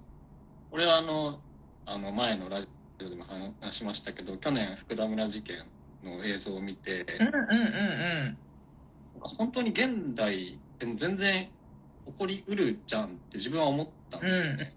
[0.70, 1.40] 俺はあの、
[1.86, 2.68] あの前のラジ
[3.04, 3.24] オでも
[3.60, 5.58] 話しましたけど、去年福田村事件
[6.04, 7.06] の映像を見て、
[9.20, 11.50] 本当に現代でも全然起
[12.18, 14.74] こりうるじゃんって自分は思ったんですよね。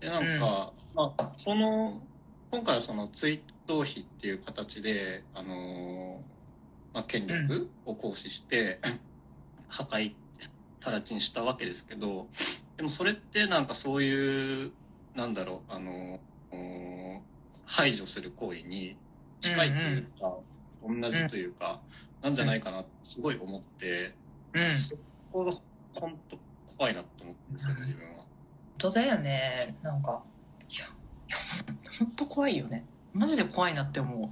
[0.00, 2.02] で、なんか、まあ、その、
[2.50, 6.22] 今回はその追悼碑っていう形で、あの
[6.94, 8.78] まあ、権力を行使して、
[9.68, 10.14] 破壊、
[10.80, 12.28] 直ちにしたわけですけど、
[12.76, 14.72] でもそれってなんかそういう、
[15.14, 16.20] なんだろう、あの、
[17.66, 18.96] 排除する行為に
[19.40, 20.34] 近いというか、
[20.82, 21.80] うんうん、同じというか、
[22.22, 24.14] なんじゃないかなってすごい思って、
[24.52, 24.96] うん、そ
[25.32, 25.52] こが
[25.94, 26.38] 本当
[26.78, 28.14] 怖いなと思ってんですよね、自分は。
[28.16, 28.26] 本
[28.78, 29.76] 当だよね。
[29.82, 30.22] なんか、
[30.70, 30.86] いや、
[31.98, 32.84] 本当怖いよね。
[33.12, 34.20] マジで怖いなって思う。
[34.20, 34.28] うん、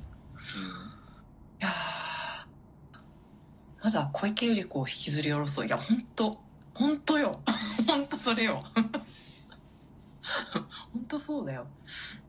[3.83, 5.67] まずは小池百合子を引きずり下ろそう。
[5.67, 6.37] いや、ほんと、
[6.75, 7.43] ほんとよ。
[7.89, 8.61] ほんとそれよ。
[10.93, 11.67] ほんとそうだよ。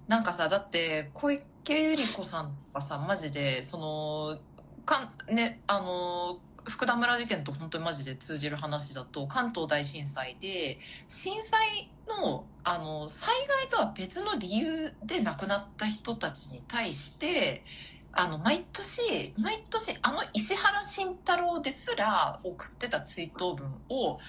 [0.08, 4.40] なんかさ、だって、小池百合子さんとかさ、マジで、その、
[4.84, 11.60] かん、ね、あの、福田村事件と本当にマジで通じる話だと、関東大震災で、震災
[12.08, 17.64] の、あの、災害とは別の理由で亡くなった人たちに対して、
[18.16, 24.20] あの、毎年、毎年、あの石原慎太郎ですら送ってた追悼文を、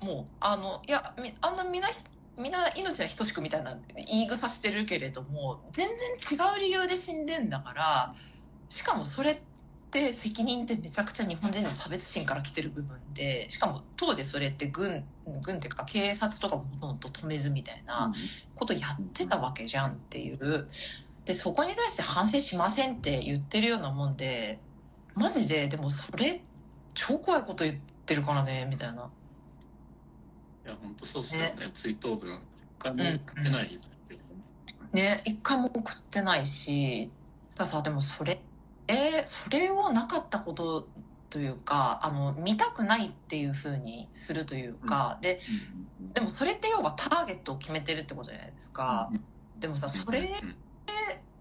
[0.00, 1.88] もう、あの、いや、あんなみんな、
[2.76, 5.96] 命は等しくみたいな言い草してるけれども、全然
[6.38, 8.14] 違う理由で死んでんだから、
[8.68, 9.38] しかもそれっ
[9.90, 18.12] て責任ってめちゃくちゃ日本人の差別心から来てる部分で、しかも当時それって軍、軍っていうか警察とかもほとんど止めずみたいな
[18.56, 20.68] ことやってたわけじゃんっていう。
[21.28, 24.58] で、そこに対して反省しませんって言ってるようなもんで、
[25.14, 26.40] マジで、でもそれ、
[26.94, 29.10] 超怖いこと言ってるからね、みたいな。
[30.64, 31.50] いや、本当そうっすよね。
[31.50, 32.40] ね追悼文、一
[32.78, 37.10] 回も送ってない、うん、ね、一回も送ってないし、
[37.54, 38.40] ださ、でもそれ、
[38.86, 40.88] えー、それをなかったこと
[41.28, 45.40] というか、あの、見たくないっていうふうにするというか、うん、で、
[46.14, 49.10] でもそれって要はターゲットを決めてるってことじゃないですか。
[49.60, 50.30] でもさ、それ、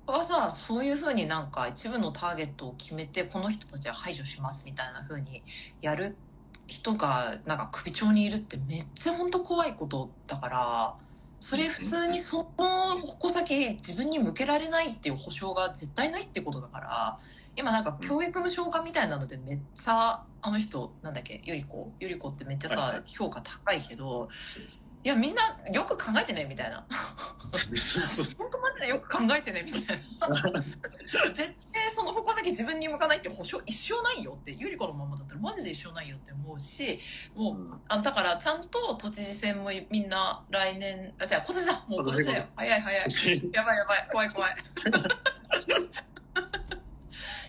[0.07, 5.43] はさそういうふうになんか一部のターゲットを決めてこの人たちは排除しますみたいなふうに
[5.81, 6.15] やる
[6.67, 10.95] 人がなんか首長にいるってめっちゃ本当怖いことだから
[11.39, 17.19] それ普通にその矛先自分に向けられないっていう保証が絶対ないってことだから
[17.55, 24.29] 今なんか教育無償化みたいなのでめっちゃあの人なんだっけゆり子ゆり子ってめっちゃさ、評価高いけど
[25.07, 25.41] いやみんな
[25.73, 26.83] よく考えてねみたいな。
[28.37, 30.27] 本当マジでよく考えてねみたいな。
[30.27, 36.99] 絶対その矛先自分に向かないって保証一生ないよってゆり子のままだったらマジで一生ないよって思うし
[37.35, 42.45] もうあだからちゃんと都知事選もみんな来年あじゃあ今年だもう今年だよ。
[42.57, 43.51] 早い早い。
[43.53, 44.09] やばいやばい。
[44.11, 44.55] 怖い怖い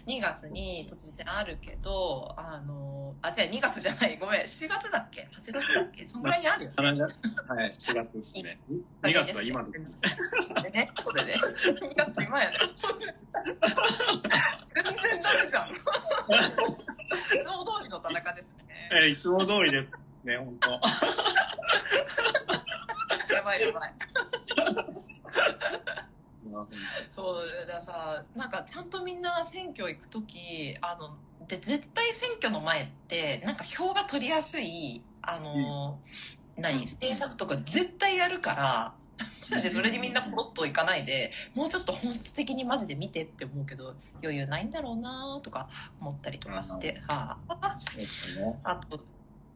[0.08, 4.16] 2月に都知事選あるけどあのあ違う2月じゃない。
[4.16, 4.40] ごめん。
[4.42, 6.08] 4月だっけ？8月だっけ？
[6.08, 8.58] そのぐらいにあるよはい、4月ですね。
[9.02, 10.62] 2月は今です。
[10.62, 11.34] でねそうでね。
[11.34, 12.58] 2月今やね。
[12.58, 13.04] 全然
[14.74, 15.68] ダメじゃん。
[15.68, 15.74] い
[17.22, 18.64] つも通りの田中ですね。
[19.02, 19.90] えーいつも通りです
[20.24, 20.70] ね、本当。
[20.70, 20.78] や
[23.42, 23.94] ばいやばい
[27.08, 35.98] そうだからさなんかちゃんとみんな選挙行く時あので絶対選挙の前ってなんか票が取りやすいあの、
[36.56, 38.94] 何政策とか絶対やるから
[39.50, 45.68] マジでそれにみんなポロッといかないでもうちょっと本質的にマジで見てって思うけど余裕ないんだろうなとか
[46.00, 47.76] 思ったりとかして、はあ。
[48.36, 48.60] ね。
[48.64, 49.00] あと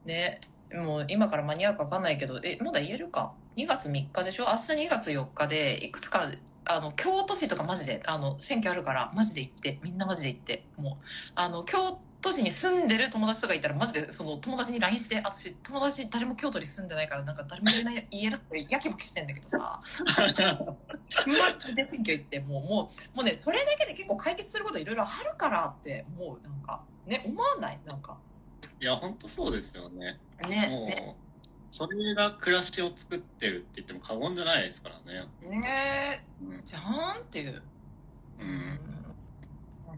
[0.05, 0.41] ね
[0.73, 4.45] もう今から間に合うか分かんないけどえまだ言えるか？2月3日でしょ？
[4.45, 6.27] 明日2月4日でいくつか
[6.65, 19.81] あの京都市とかマジであの選挙あるからマジで行ってみんなマジで行ってもうあの京都市に住んでる友達とかいたらマジでその友達に LINE して私友達誰も京都に住んでないからなんか誰も言えない言えなくてやきもきしてんだけどさ。
[21.25, 27.79] マジで選挙行ってもうもうもうねそれだけで結構解決することいろいろあるからってもうなんかね思わない？
[27.85, 28.17] なんか。
[28.81, 30.19] いや、本当そうですよね。
[30.41, 31.15] ねね
[31.75, 35.27] それが暮らしを作ってるって言っても過言じゃないですからね。
[35.41, 36.61] ねうんえ。
[36.63, 37.63] じゃーんっていう。
[38.37, 39.02] うん。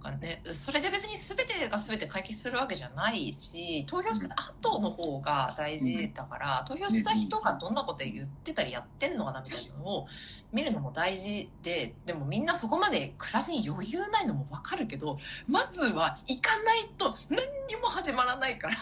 [0.06, 10.08] かね、それで別に全てが全て解決するわけじゃないし、投票した後の方が大事だから、投票した人がどんなこと言ってたりやってんのかなみたいなのを
[10.54, 18.76] 見るのも大事で、でもみんなそこまで暮らしに余裕ないのもわかるけど、まずは行かないと何にも始まらないから、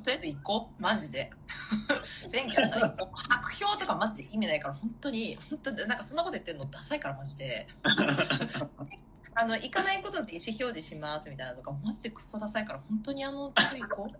[0.00, 0.82] とりあえず行こう。
[0.82, 1.30] マジで。
[2.30, 2.94] 選挙したら。
[2.96, 7.66] 白票とかマジで意味ないから、本当に、本当に、なんかそんなこと言ってんのダサいからマジで。
[9.34, 14.10] あの、行かないことで意思表示しますみたいなのとか、マジでクソダサいから、本当にあの、ちょっと行こ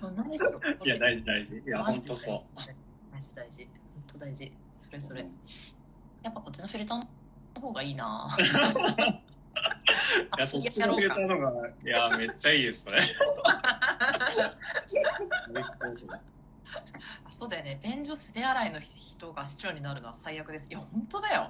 [0.00, 0.04] う。
[0.04, 0.50] もう何しろ。
[0.84, 1.54] いや、大事大事。
[1.54, 2.42] いや、本当そう。
[3.12, 3.64] 大事大事。
[3.64, 4.52] 本当大事。
[4.80, 5.26] それそれ。
[6.22, 7.06] やっぱこっちのフィルターの
[7.60, 8.30] 方がいいな
[10.36, 13.00] いや、そっちのフィルターの方が、いや、めっちゃいいです、それ。
[17.24, 17.80] あ そうだよね。
[17.82, 20.68] 便所素手洗いの人が市長になるのは最悪です。
[20.68, 21.48] いや、本当だよ。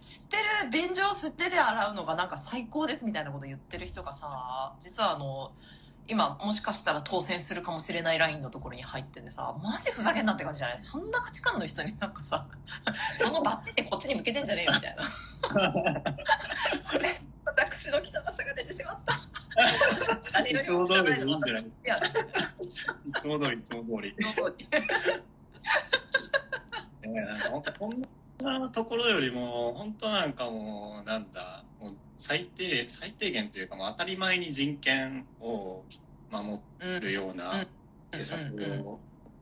[0.00, 0.70] 知ってる？
[0.70, 5.52] 便所を素手で洗うのがなんか最高ですみたいなこと言ってる人がさ、実はあの、
[6.08, 10.78] 今もしかしたら当選するかもしれないラインのところに入ってんでさ、マジふざけんなって感じじゃない？
[10.78, 12.48] そんな価値観の人になんかさ、
[13.14, 16.02] そのバッチってこっちに向けてんじゃねえよみたいな。
[17.44, 18.02] 私の汚
[18.34, 19.14] さが出てしまった。
[20.50, 21.66] いつも通りでいいんじゃないい
[23.20, 24.14] つも通り、いつも通り。
[24.34, 24.68] その通り
[27.12, 28.00] いやなんか本当こん
[28.40, 35.84] なところよりも、本当なんかもう、なんだ、もう最低、最低限というか、もう当たり前に人権を
[36.30, 37.66] 守うんるよううんな
[38.10, 38.98] 政策を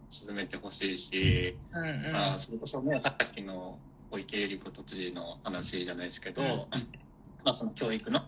[0.08, 2.12] 進めてほしいし、うんうん。
[2.12, 3.78] まあ、それこそね、さっきの
[4.10, 6.48] 小池百合子都知事の話じゃないですけど、うん
[7.42, 8.20] まあその教育の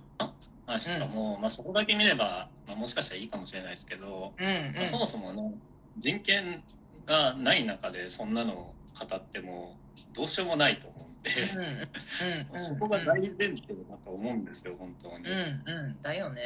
[0.72, 4.74] 話とかも、まあそこだけ見れば、まあもしかしたらいいかもしれないですけど、うんうん。
[4.76, 5.54] まあそもそもね、
[5.96, 6.62] 人権
[7.06, 9.76] がない中でそんなのを語っても
[10.14, 15.24] どうしようもないと思うんで、うんうんうん そこが大前提だと思うんですよ、本当に。
[15.24, 16.00] うんうん。
[16.00, 16.42] だよね。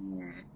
[0.00, 0.46] うん。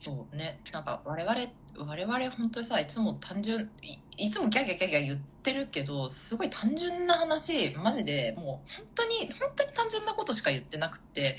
[0.00, 0.60] そうね。
[0.72, 1.36] なんか我々
[1.76, 11.36] 我々本当にさいつも単純いいつもギャギャギャギャ言ってるけどすごい単純な話マジでもう本当に本当に単純なことしか言ってなくて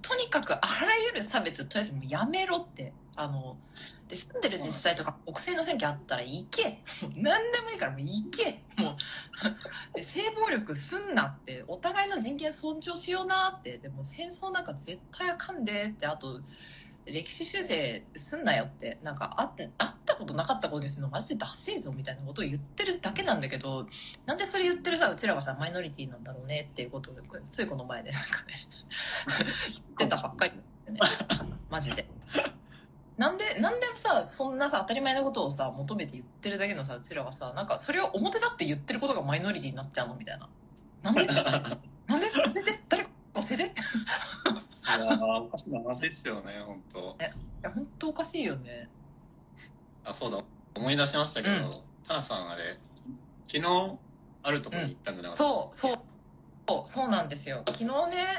[0.00, 3.56] とにかくあらゆる差別とりあえずもうやめろってあの
[4.08, 6.78] で住んでる自治体とか国政の選挙あったら行け。
[7.14, 8.62] 何でもいいからもう行け。
[8.82, 16.40] もうで性暴力すんなってお互いの人権尊重しようなってでも戦争なんか絶対あかんでってあと
[17.06, 18.98] 歴史修正すんなよって。
[19.02, 23.86] なんかああったことなかったことにするのマジでダセえぞみたいなことを言ってるだけなんだけど
[24.26, 27.14] なんでそれ言ってるさうちらがさマイノリティなんだろうねっていうことを
[27.46, 28.54] ついこの前でなんかね
[29.98, 30.52] 言ってたばっかり。
[30.86, 30.98] で ね
[31.70, 32.06] マジで。
[33.18, 40.48] なんで、なんでさ、そんなさ、当たり前のことをさ、求めて言ってるだけのさ、うちらはさ、なんか、それを表立って言ってることがマイノリティになっちゃうのみたいな。
[41.02, 41.26] なんで？
[42.08, 42.26] なんで？
[42.26, 43.74] 教えて誰か教えて
[44.84, 46.98] いやーおかしな話ですよね、本当。
[46.98, 47.22] い
[47.62, 48.88] や、本当おかしいよね。
[50.04, 50.38] あ、そうだ。
[50.74, 51.72] 思い出しましたけど、うん
[52.06, 52.62] タナさんあれ、
[53.44, 53.98] 昨日、
[54.42, 55.98] あるところに行ったんじゃなかった、そう、そう。
[56.68, 57.92] そうそうなんですよ昨日ね、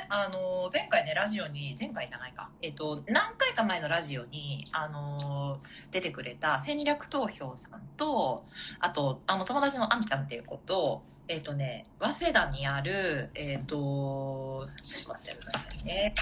[0.10, 5.60] あの前回ねラジオに前回じゃないか、えっと何回か前のラジオに、あの
[5.92, 8.46] 出てくれた戦略投票さんと
[8.80, 16.14] あとあの友達のあんちゃんっていう子とえっ、とね早稲田にあるえっ、とちょっと待ってくださいね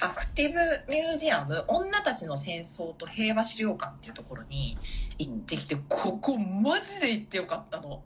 [0.00, 4.76] アクティブミュージアム女たちの戦争と平和資料館っていうところに
[5.18, 8.02] 行ってきてここマジで行ってよかったの。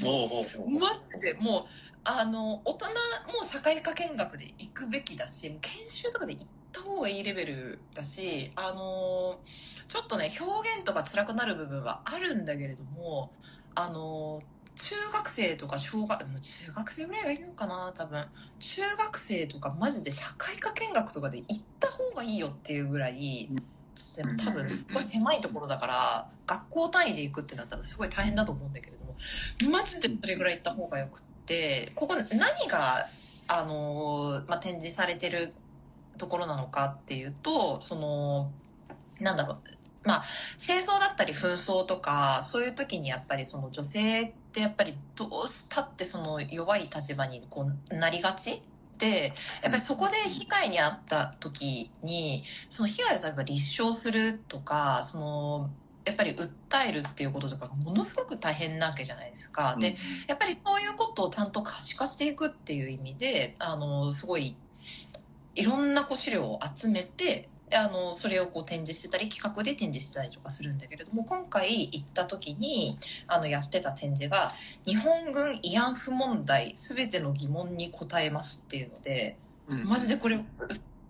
[0.00, 1.64] マジでもう
[2.04, 9.40] あの大人も社会科見学で行くべきだし研修とかで行った方がいいレベルだしあの
[9.88, 13.32] ちょっとね表現とか辛くなる部分はあるんだけれども
[13.74, 14.42] あの
[14.78, 18.24] 中学生とか小学中学生ぐらいがいいのかな多分。
[18.58, 23.50] 中学生とかマジで社会科見学とかで行った方がいいよっていうぐらい
[24.16, 29.14] でも多分すごい狭いところだから学校単位で行くってなったらすごい大変だと思うんだけれども
[29.72, 33.06] マジでそれぐらい行った方がよくってここ何が、
[33.48, 35.54] あのまあ、展示されてる
[36.18, 38.50] ところなのかっていうとその
[39.20, 39.58] なんだろう
[40.08, 40.24] まあ
[40.56, 48.62] 戦争だったり紛争とかそういう時にやっぱりその女性ってやっぱりどうしたってその弱い立場にこうなりがち？
[48.98, 55.70] でやっぱりそこで被害に遭った時にその被害を例えば立証するとかその
[56.04, 56.48] やっぱり訴
[56.88, 59.76] えるっていうこととかがものすごく大変なわけじゃないですか。
[59.78, 59.94] で
[60.26, 64.56] やっぱりそういうことをちゃんと可視化していくっていう意味であのすごい
[65.54, 72.96] いろんなこう資料を集めてあのそれをこう展示してたり企画で展示してたりとかするんだけれども今回行った時に
[73.26, 74.52] あのやってた展示が
[74.86, 79.36] 「日本軍慰安婦問題すべての疑問に答えます」っていうので
[79.68, 79.84] うん。
[79.84, 80.38] マジでこれ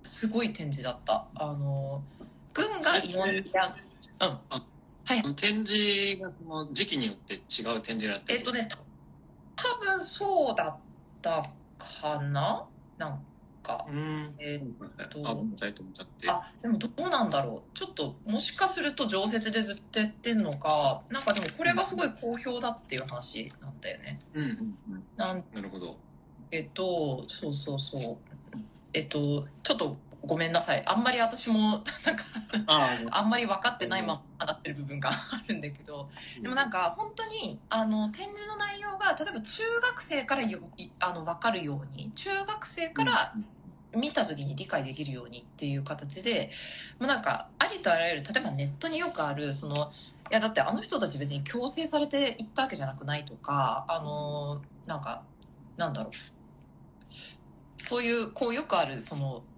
[0.02, 1.26] すごい展示だった。
[1.34, 2.02] あの
[2.52, 3.84] 軍が慰安婦。
[4.20, 4.38] うん。
[5.04, 5.34] はい。
[5.36, 7.40] 展示がその時期によって違う
[7.80, 8.78] 展示がやってるえっとね、た
[9.56, 10.76] 多分そうだっ
[11.22, 11.44] た
[11.78, 12.66] かな？
[12.98, 13.24] なん
[13.62, 13.86] か。
[13.88, 14.60] うんえ
[15.10, 17.76] とあごめんなさいと思っちゃってあ、でもどうなんだろう。
[17.76, 24.18] ちょっと、もしかすると常設でずっとやってんのか、なんかでもこれがすごい好評だっていう話なんだよね。
[24.34, 24.52] うんうんう
[24.94, 25.96] んなんなるほど
[26.50, 28.58] えっと、そうそうそう。
[28.94, 29.20] えっと、
[29.62, 29.96] ちょっと
[30.28, 30.82] ごめんなさい。
[30.84, 32.24] あんまり私も、 なんか、
[32.66, 35.14] ああんまり分かってないままなってる部分があ
[35.48, 36.10] るんだけど、
[36.40, 43.34] でもなんか本当にあの展示の内容が例えば中学生からよいあの分かるように中学生から
[43.96, 46.50] 見た時に理解できるようにっていう形で
[46.98, 49.74] もうなんかありとあらゆる例えばネットによくあるその
[50.30, 55.22] いやだってあの人たち別に強制されて行ったわけじゃなくないとかあのなんか
[55.78, 56.12] なんだろう。
[57.78, 59.57] そういうこうよくあるそのい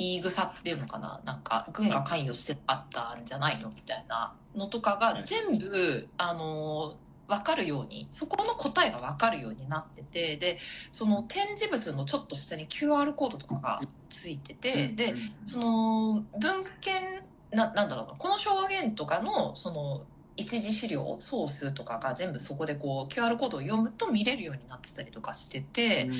[0.00, 1.20] 言い草っていうのかな？
[1.24, 3.70] なんか軍が関与してあったんじゃないの？
[3.70, 4.34] みたいな。
[4.56, 6.96] のとかが全部、あの
[7.28, 10.58] 分かるようにそこの答えが分かるようになっててで
[10.90, 17.22] その展示物のちょっと下に QR コードとかがついててでその文献
[17.52, 20.02] ななんだろうなこの証言とかのその
[20.36, 26.10] 一次資料ソースとかが全部そこでこう QR コードを読むと見れるようになってたりとかしてて。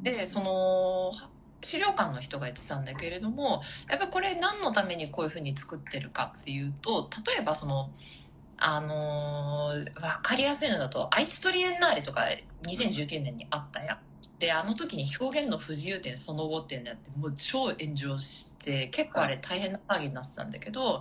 [0.00, 1.10] でその
[1.62, 7.90] 資料館の人が言ってたんだけれどもやっぱりこれ何のためにこういうふうに作ってるかっていうと例えばその
[8.64, 12.26] あのー、分かりやすいのだと愛知トリエンナーレとか
[12.62, 13.98] 2019年にあったやん。
[14.38, 20.96] であの時に表現の不自由点その後っていうのやってもう超炎上して結構あれ大変な騒ぎになってたんだけど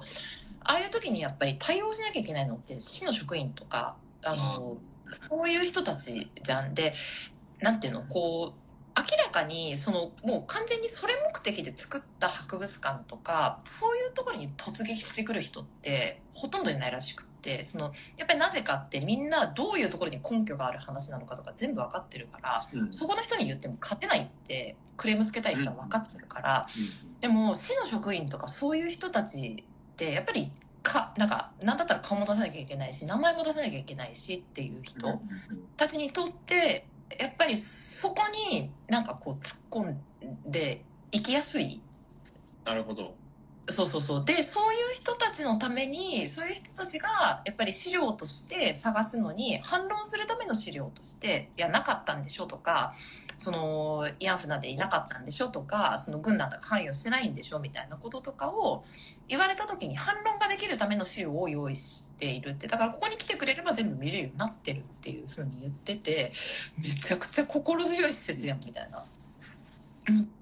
[0.63, 4.77] ああいう時にやっぱり対応しなきゃいけないのって市の職員とかあの
[5.29, 6.73] そういう人たちじゃん。
[6.73, 6.93] で
[7.61, 22.93] なんていうのこう明らかにそのもう完全にそれ目的で作った博物館とかそういうところに突撃してくる人ってほとんどいないらしくってそのやっぱりなぜかってみんなどういうところに根拠がある話なのかとか全部分かってるからうん。
[22.93, 26.65] そこの人に言っても勝てないってクレームつけたい人は分かってるから
[27.21, 30.51] でも市の職員とかそういう人たちってやっぱり
[30.83, 35.21] かなんか何だったら顔も出さなきゃいけないし名前も出さなきゃいけないしっていう人
[35.77, 36.87] たちにとって
[37.19, 40.01] やっぱりそこになんかこう突っ込ん
[40.45, 41.81] でいきやすい。
[42.65, 43.15] なるほど。
[43.69, 44.25] そうそうそう。
[44.25, 52.95] でそういう人たちのためにそういう人たちがやっぱり資料として探すのに反論するための資料としていやなかったんでしょとか
[53.41, 58.85] その慰安婦なんていなかったんでしょとかその軍なんだ関与してないんでしょみたいなこととかを
[59.27, 66.33] 言われた時に反論ができるための資料を用意しているってだからここに来てくれれば全部見れるようになってるっていうふうに言ってて
[66.77, 69.03] めちゃくちゃ心強い施設やんみたいな。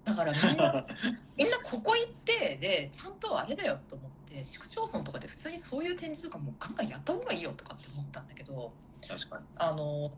[0.04, 0.86] だからみんな
[1.38, 8.74] みんなここ行ってでちゃんとあれだよと思って市区町村とかで普通にそういう展示とかもうガンガンやった方がいいよとかって思ったんだけど
[9.08, 9.46] 確かに。
[9.56, 10.12] あの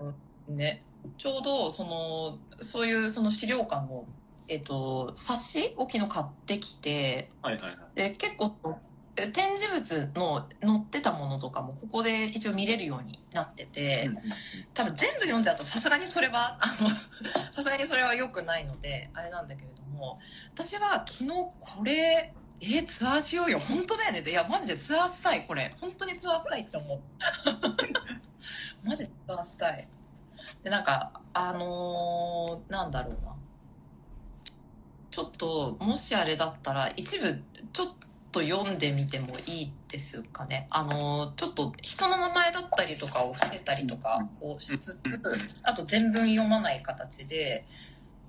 [0.48, 0.84] ね
[1.18, 4.06] ちょうどそのそういうその資料館の、
[4.48, 7.78] えっと冊子を昨日買ってきてはいはいはい。
[7.96, 8.56] で結構
[9.18, 14.08] え展示物の載ってたものとかもここで一応見れるようになってて。
[14.08, 14.24] うんうん
[14.74, 16.88] 多分全部読んじゃうとさすがにそれはあの
[17.52, 20.18] さすがにそれは良くないのであれなんだけれども
[20.54, 23.60] 私は昨日これえーツアーしようよ。
[23.60, 24.20] 本当だよね。
[24.20, 25.76] っていやマジでツアーしたいこれ。
[25.82, 27.00] 本当にツアーしたいって思う。
[28.88, 29.88] マジでツアーしたい
[30.64, 33.32] でなんかあのーなんだろうな。
[35.10, 37.44] ちょっともしあれだったら一部
[37.74, 37.88] ちょっ
[38.32, 40.68] と読んでみてもいいですかね。
[40.70, 45.00] あのちょっと人の名前だったりとかを伏せたりとかをしつつ
[45.64, 47.66] あと全文読まない形で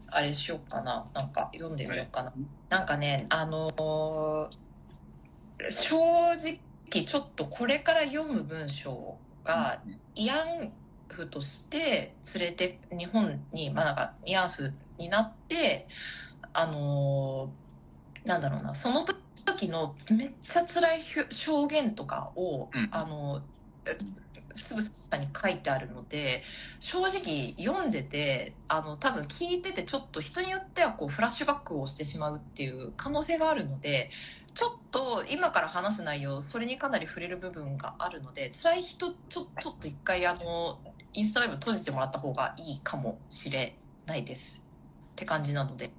[0.09, 1.07] あれしようかな。
[1.15, 2.33] なんか読んでみようかな。
[2.69, 4.49] なんかねあの
[5.71, 5.97] 正
[6.33, 9.81] 直ちょっとこれから読む文章が
[10.17, 10.73] 慰安
[11.13, 15.87] 婦として連れて日本にまあなんか慰安婦になって
[16.53, 17.51] あの
[18.25, 22.89] なんだろうなその時のめっちゃ辛い証言とかを、うん。
[22.93, 23.43] あの
[23.87, 23.97] え
[24.55, 26.43] つぶさに書いてあるので
[26.79, 34.11] 正直読んでてあの多分聞いててちょっと人によってはこうフラッシュバックをしてしまうっていう可能性があるので
[34.55, 40.79] ちょっと今から話す内容それにかなり触れる部分があるので辛い人ちょちょっと一回あの
[41.15, 44.65] インスタライブ閉じてもらった方がいいかもしれないです
[45.13, 45.91] って感じなので。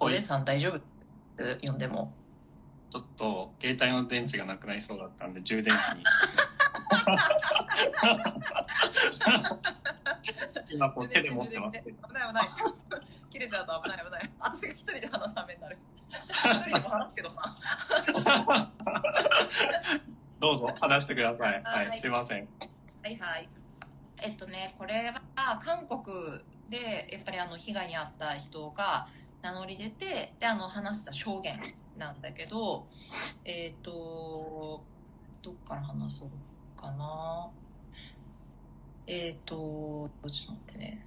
[0.00, 0.80] おほい姉さん大丈夫
[1.38, 2.12] 読んでも。
[2.90, 6.04] ちょっと携帯の電池がなくなりそうだったんで充電器に。
[10.72, 12.08] 今こう手で持ってますけど。
[12.08, 12.46] 危ない危ない。
[13.30, 14.30] 切れちゃうと危ない危ない。
[14.38, 15.76] 私が一人で話すためになる。
[16.10, 17.56] 一人でも話すけどさ。
[20.40, 21.62] どうぞ話してください。
[21.62, 21.96] ははいい。
[21.96, 22.48] すいません。
[23.02, 23.57] はいはい
[24.22, 26.02] えっとねこれは韓国
[26.68, 29.08] でやっぱりあの被害に遭った人が
[29.42, 31.60] 名乗り出てであの話した証言
[31.96, 32.86] なんだけど
[33.44, 34.82] えっ、と
[35.42, 37.48] どっから話そうかな。
[39.06, 41.06] えっ、とちょっと待ってね。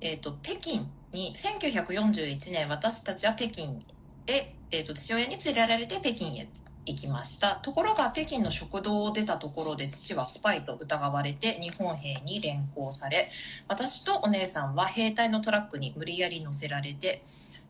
[0.00, 3.78] えっ、と北京に1941年私たちは北京
[4.26, 6.48] へ、えー、と父親に連れられて北京へ
[6.88, 7.56] 行きました。
[7.56, 13.30] ところが北京の食堂を出たところで父はスパイと疑われて日本兵に連行され
[13.68, 17.22] 私とお姉さんは兵隊のトラックに無理やり乗せられて、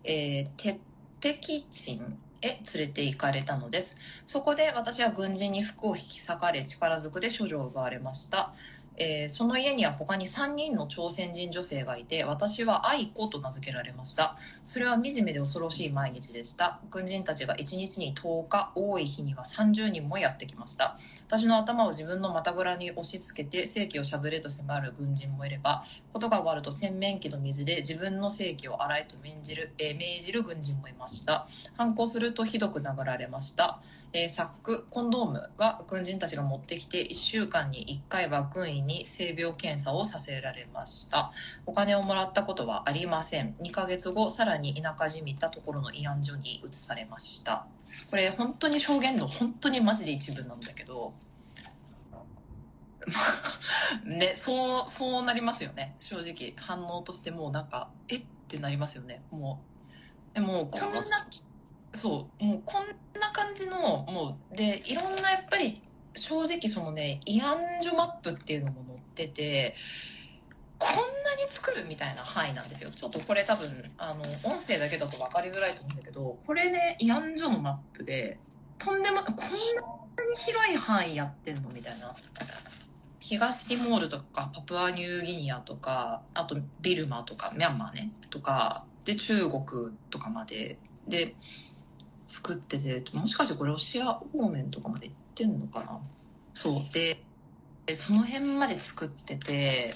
[0.05, 0.79] えー、鉄
[1.21, 3.97] 壁鎮へ連れて行かれたのです。
[4.25, 8.53] そこで私は軍人に服を引き裂かれ力ずくで処女を奪われました。
[8.99, 14.37] えーその家には他に3人の朝鮮人女性がいて私は愛子と名付けられました。
[14.65, 16.81] それは惨めで恐ろしい毎日でした。
[16.91, 20.97] 軍人たちが1日に10日多い日には30人もやってきました。
[21.27, 31.47] 私の頭を自分の股ぐらに押し付けて正気をしゃぶれと迫る軍人もいればことが終わると洗面器の水で自分の正気を洗えと命じる,、えー命じる軍人もいました。
[31.77, 33.81] 反抗するとひどく殴られました。
[34.15, 41.31] えーサック、コンドームは軍人たちが持ってきて1週間に1回は軍医に性病検査をさせられました。
[41.67, 43.55] お金をもらったことはありません。
[43.61, 47.67] 2ヶ月後さらに田舎じみたところの慰安所に移されました。
[48.11, 51.13] これ本当に証言の本当にマジで一部なんだけど
[54.05, 55.97] ねそうそうなりますよね。
[56.01, 59.23] 正直反応としてもうなんかえってなりますよね。
[59.31, 59.61] も
[60.33, 61.03] うでもこんな
[61.95, 62.87] そうもうこん
[63.19, 65.81] な感じのもうでいろんなやっぱり
[66.15, 69.75] 正直そのね慰安所マップっていうのも載ってて
[70.79, 71.03] こんな
[71.37, 72.91] に作るみたいな範囲なんですよ。
[72.91, 73.69] ちょっとこれ多分
[73.99, 78.39] あの音声だけだと分かりづらいと思うんだけどこれね慰安所のマップで
[78.79, 79.49] とんでもこんなに
[80.47, 82.15] 広い範囲やってんのみたいな。
[83.21, 89.63] 東ティモールとかパプアニューギニアとかあとビルマとかミャンマーねとかで中国
[90.11, 90.79] とかまで。
[91.09, 91.35] で
[92.31, 95.99] 作っててもしかしてこれロシア方面とかまで行ってんのかな？
[96.53, 96.75] そう。
[96.93, 97.23] で
[97.87, 99.95] でその辺まで作ってて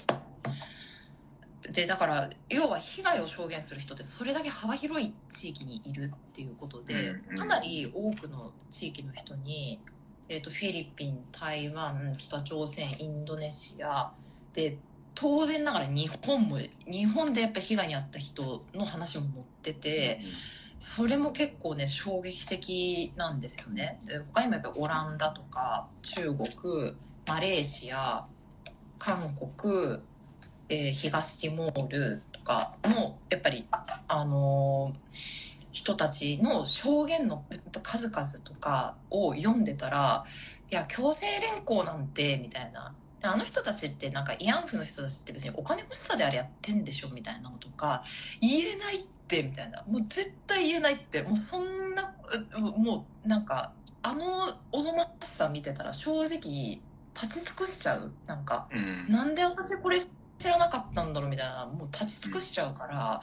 [1.71, 7.37] でだから要は被害を証言する人ってそれだけ幅広い地域にいるっていうことでうんうん。
[7.37, 9.79] かなり多くの地域の人に、
[10.27, 14.11] えー、とフィリピン台湾北朝鮮インドネシア
[14.53, 14.79] で
[15.13, 16.57] 当然ながら日本も
[16.87, 20.19] 日本でやっぱり被害に遭った人の話も載ってて
[20.85, 24.01] それも結構ね衝撃的なんですよね。
[24.05, 26.93] で他にもやっぱオランダとか中国
[27.25, 28.25] マレーシア
[28.99, 30.01] 韓国、
[30.67, 33.65] えー東ティモールとかのやっぱり
[34.07, 40.25] あのー人たちの証言のやっぱ数々とかを読んでたら
[40.69, 42.93] いや強制連行なんてみたいな。
[43.23, 48.03] あの人たちってなんか慰安婦の人たちって別にお金欲しさであれやってんでしょみたいなのとか
[48.41, 49.83] 言えないってみたいな。
[49.87, 51.23] もう絶対言えないって。
[51.23, 52.15] もうそんな
[52.55, 54.25] うもうなんかあの
[54.71, 56.81] おぞましさ見てたら正直立
[57.39, 58.11] ち尽くしちゃう。
[58.27, 59.11] なんかうん。
[59.11, 61.65] なんで私これ知らなかったんだろうみたいな。
[61.65, 63.21] もう立ち尽くしちゃうから、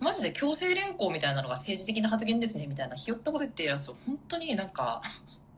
[0.00, 5.00] マジで強制連行みたいなのが政治的な発言ですねみたいなひよったこと言ってるやつを本当になんか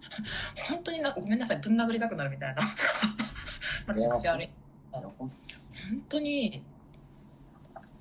[0.69, 2.63] 本当になんかごめんなさいぶん殴りたくなるみたいな
[3.89, 4.51] まあ口悪い
[4.93, 5.31] 本
[6.09, 6.63] 当に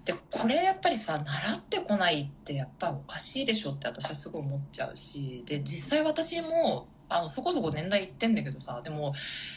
[0.06, 9.14] でこれやっぱりさ習ってこないってやっぱおかしいでしょって私はすごい思っちゃうしで実際私もあのそこそこ年代いってんだけどさでも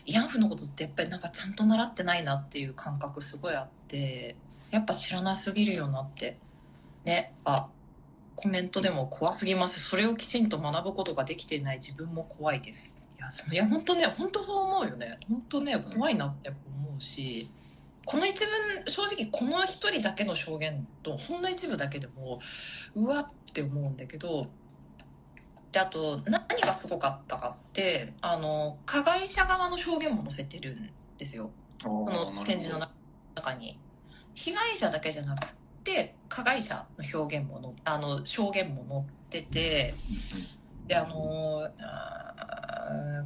[0.07, 4.37] 慰安婦のことってやっぱりなんかちゃんと習ってないなっていう感覚すごいあって
[4.71, 6.37] やっぱ知らなすぎるよなって。
[7.05, 7.69] ねあ
[8.37, 9.81] コメントでも怖すぎます。
[9.81, 13.00] それをきちんと学ぶことができていない自分も怖いです。
[13.21, 15.19] やそのいや本当ね本当そう思うよね。
[15.29, 17.49] 本当ね怖いなって思うし
[18.05, 18.49] この一文
[18.87, 22.39] 正直この一人だけの証言とほんの一部だけでも
[22.95, 24.45] うわって思うんだけど
[25.71, 31.51] であと何がすごかったかってあの加害者側の証言も載せてるんですよ。
[31.83, 32.85] ここの展示の
[33.35, 33.79] 中に。
[34.35, 35.47] 被害者だけじゃなく
[35.85, 39.95] て加害者の表現ものあの証言も載ってて
[40.87, 42.30] であのあー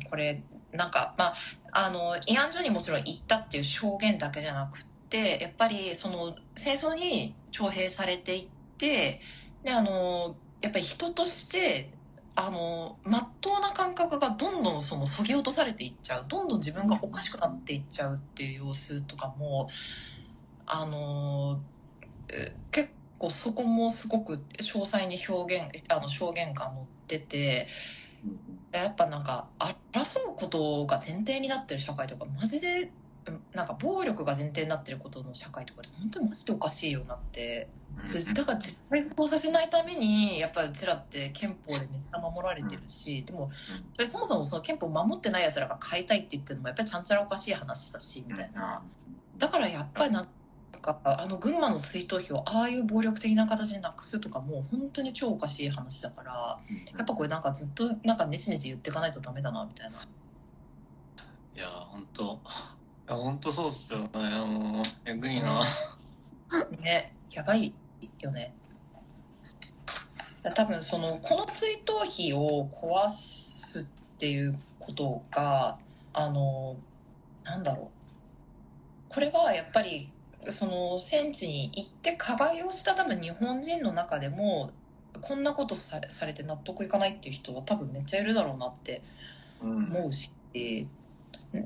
[0.09, 0.43] これ
[0.73, 1.35] なんかまあ
[1.73, 9.21] あの慰安所にもちろん行ったっていう証言だけじゃなくてやっぱりその戦争に徴兵されていって
[9.63, 11.91] であのやっぱり人として
[12.37, 16.25] あの真っ当な感覚がどんどんそのそぎ落とされていっちゃう。
[16.29, 19.69] どんどん自分がおかしくなっていっちゃうっていう様子とかも
[20.67, 21.61] あの
[22.73, 27.69] 結構そこもすごく詳細に表現あの証言が載ってて
[28.79, 29.47] やっぱなんか
[29.93, 32.91] 争うことが前提になってる社会とかマジで
[33.27, 37.69] うんなんか暴力が前提になってることの社会とかって本当にマジでおかしいよなって
[38.35, 43.51] だから絶対そうさせないためにやっぱりうちらって憲法でめっちゃ守られてるし、でも
[43.95, 48.83] それそもそもその憲法守ってない奴らが変えたいって言ってるのもやっぱりちゃんちゃらおかしい話だしみたいな、
[49.39, 50.31] だからやっぱりなんか
[50.83, 56.59] あの群馬の追悼碑をああいう暴力的な形でなくすとかも本当に超おかしい話だから
[56.97, 59.97] やっぱこれなんかずっとなんかネチネチ言っていかないとダメだなみたいな。
[61.57, 62.25] いや本当。
[62.25, 62.27] い
[63.11, 64.07] や本当そうっすよね。
[64.39, 65.53] もうえぐいな。
[66.81, 67.75] ねやばい
[68.21, 68.55] よね。
[70.43, 75.79] だ多分そのこの追悼碑を壊すっていうことが
[76.13, 76.77] あの
[77.45, 77.91] なんだろ
[79.11, 79.15] う。
[79.15, 80.11] これはやっぱり
[80.53, 84.71] その戦地に行って加害をした多分日本人の中でも
[85.21, 89.03] こんなことされされて納得いかないっていう人は多分めっちゃいるだろうなって
[89.63, 89.77] うん。
[89.87, 90.31] 思うし、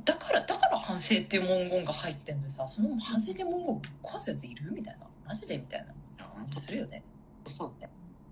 [0.04, 5.06] だからだから反省っていう文言が入ってんのにさその反省っていう文言をぶっ壊すやついるみたいな。
[5.26, 5.92] マジでみたいな。
[6.18, 7.02] 感じするよね。
[7.44, 7.72] 当そう。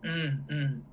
[0.03, 0.85] うんうん。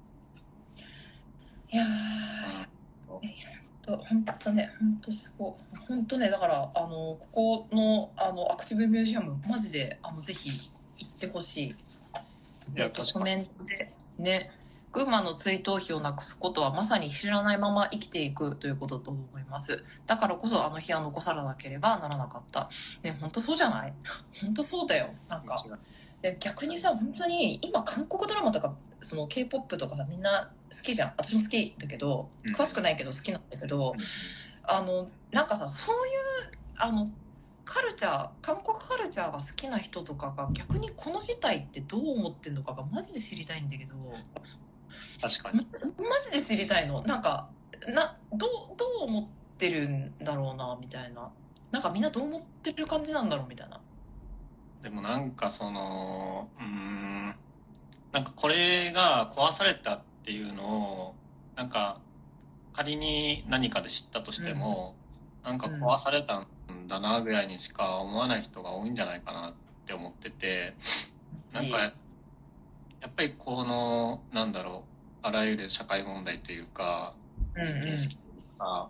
[1.69, 5.77] いやー本当ね本当すごい。
[5.87, 10.49] 本当ねだからあのここのあのアクティブミュージアムマジであのぜひ
[10.97, 11.67] 行ってほしい。
[11.69, 11.75] い
[12.75, 13.23] やえっと確かに。
[13.25, 14.51] コメントでね
[14.93, 19.83] 群馬の追悼碑をなくすことはまさに知らないまま生きていくということだと思います。
[20.05, 22.69] だからこそあの日は残さなければならなかった。
[23.03, 23.93] ね本当そうじゃない？
[24.41, 25.09] 本当そうだよ。
[25.27, 25.55] なんか。
[26.21, 31.13] で逆にさ本当に今韓国ドラマとかその k p o p とかさみんな好きじゃん。
[31.17, 32.55] 私も好きだけどうん。
[32.55, 33.93] 詳しくないけど好きなんだけど、
[34.63, 36.13] あのなんかさそういう
[36.77, 37.07] あの
[37.65, 43.95] カルチャー韓国カルチャーが好きな人とかが逆にこの事態ってどう思ってんのかがマジで知りたいんだけど。
[45.21, 45.65] 確かに。
[45.97, 47.01] マジで知りたいの？
[47.03, 47.49] なんか
[47.87, 51.31] などうどう思ってるんだろうなみたいな。
[51.71, 53.81] なんかみんなどう思ってる感じなんだろうみたいな。
[54.81, 57.35] でもなんかそのうーん。
[58.11, 61.15] なんかこれが壊されたっていうのを
[61.57, 61.99] なんか
[62.71, 64.95] 仮に何かで知ったとしても、
[65.43, 66.47] なんか壊されたん
[66.87, 69.53] だなぐらいにしか思わない人が多いんじゃないかなっ
[69.85, 70.73] て思ってて
[71.53, 71.89] なんかや
[73.09, 74.85] っぱりこのなんだろ
[75.23, 77.13] うあらゆる社会問題というか
[77.55, 77.83] うんうん。
[77.83, 78.89] 形式というか、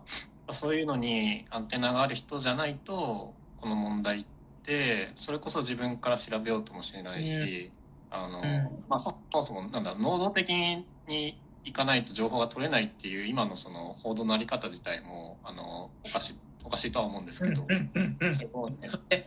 [0.50, 4.24] そういうのにアンテナがある人じゃないとこの問題っ
[4.62, 7.72] てそれこそ自分から調べようともしれないし、
[8.10, 8.44] あの、うん。
[8.88, 17.66] まあ、そもそもなんだ能動的に行かないと情報が取れないっていう今のその報道のあり方自体もあのおかしおかしいとは思うんですけど、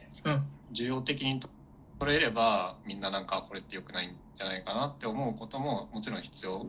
[0.10, 0.30] そ
[0.74, 1.40] 需要的に
[2.00, 6.66] 取れればみんななんかこれって良くないんじゃないかなって思うことももちろん必要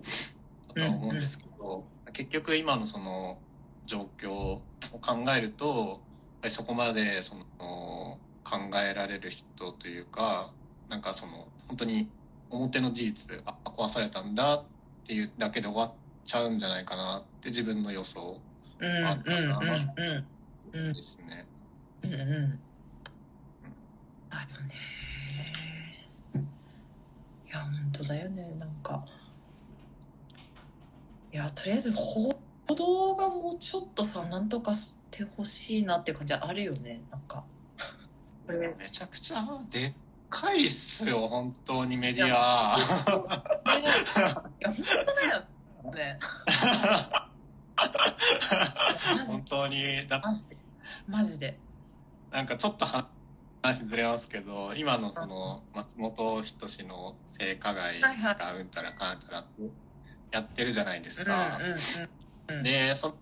[0.69, 3.39] だとは思うんですけど、結局今のその
[3.85, 4.63] 状況を
[5.01, 6.01] 考えると
[6.49, 8.57] そこまでその考
[8.91, 10.51] えられる人というか
[10.89, 12.09] なんかその本当に
[12.51, 14.78] 表の事実あ壊されたんだって
[15.15, 15.93] いうだけで終わっ
[16.25, 18.41] ちゃうんじゃないかなって自分の予想。
[18.81, 19.07] うんうんう
[20.77, 20.93] んうん。
[20.93, 21.47] ですね。
[22.03, 22.61] うんうん。
[24.29, 24.75] だよね。
[27.47, 28.55] いや本当だよね。
[28.59, 29.05] なんか。
[31.33, 32.35] いやとりあえず報
[32.75, 37.01] 道がもうちょっとさなんとかしてほしいなっていう感じはあるよね。
[37.11, 37.45] なんか。
[38.49, 39.95] めちゃくちゃでっ
[40.29, 42.29] かいっすよ本当にメディア。
[42.29, 42.77] いや
[44.71, 44.77] 本
[45.85, 46.19] 当だよね
[49.27, 50.23] 本当にだ
[51.09, 51.59] マジで
[52.31, 52.85] なんかちょっと
[53.63, 58.11] 話ずれますけど今のその松本人志の性加害が
[58.59, 59.63] うんたらかんたらって
[60.31, 61.59] やってるじゃないですか。
[62.63, 63.17] でそ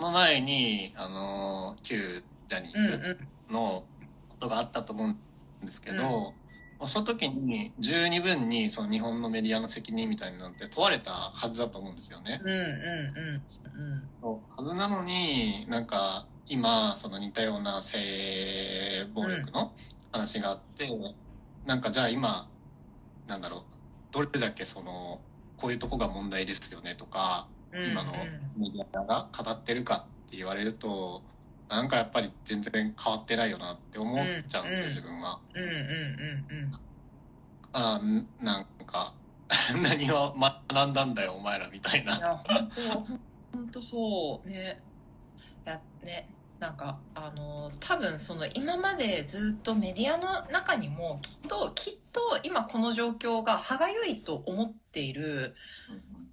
[0.00, 3.18] の前にあの旧ジャニーズ
[3.50, 3.84] の
[4.28, 5.22] ことがあったと思うんです
[5.82, 6.34] けど、
[6.86, 12.40] その時に十二分にその日本のメディアの責任みたいなのって問われたはずだと思うんですよね。
[12.42, 19.72] うんうんうんうんはずなのになんか今その似たような性暴力の
[20.10, 20.88] 話があって、
[21.66, 22.48] なんかじゃあ今
[23.28, 23.62] なんだろう
[24.10, 25.20] どれだけその
[25.56, 27.92] こういうとこが問題ですよねとか、うん。
[27.92, 28.12] 今の
[28.56, 31.22] メディアが語ってるかって言われると
[31.72, 35.40] なんかやっぱり全然変わってないよなって思っちゃうんですよ、うん自分は。
[35.54, 35.76] うんうんうん
[36.50, 36.70] うん。
[36.70, 36.78] だ
[37.72, 39.14] からんなんか
[39.82, 42.14] 何を学んだんだよお前らみたいな。
[42.14, 42.70] いや本
[43.50, 44.48] 当本当そう。
[44.48, 44.82] ね。
[45.64, 46.28] いやね。
[46.58, 55.56] なんかあの多分その今までずっとメディアの中にもきっときっと今この状況が歯がゆいと思っている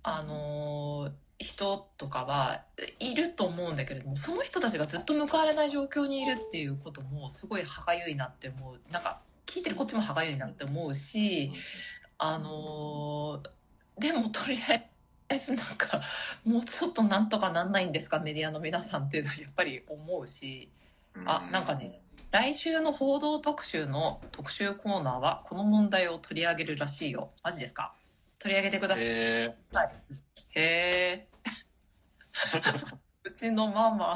[0.04, 1.10] あの
[1.40, 2.64] 人とかは
[3.00, 8.80] いると思うんだけれどもその人たちがずっと報われない状況にいるっていうこともすごい歯がゆいなって思う。
[8.92, 11.52] なんか聞いてるこっちも歯がゆいなって思うし
[12.18, 13.42] あの
[13.98, 14.82] でもとりあ
[15.30, 16.02] えずなんか
[16.46, 20.70] もうちょっとなんとかなんないんですかメディアの皆さんっていうのはやっぱり思うし。
[21.26, 22.00] あなんかね
[22.32, 27.32] 来週の報道特集の特集コーナーはこの問題を取り上げるらしいよ。
[27.44, 27.94] マジですか？
[28.40, 29.06] 取り上げてください。
[29.06, 29.56] え
[30.56, 31.28] へえ
[33.24, 34.16] うちのママ。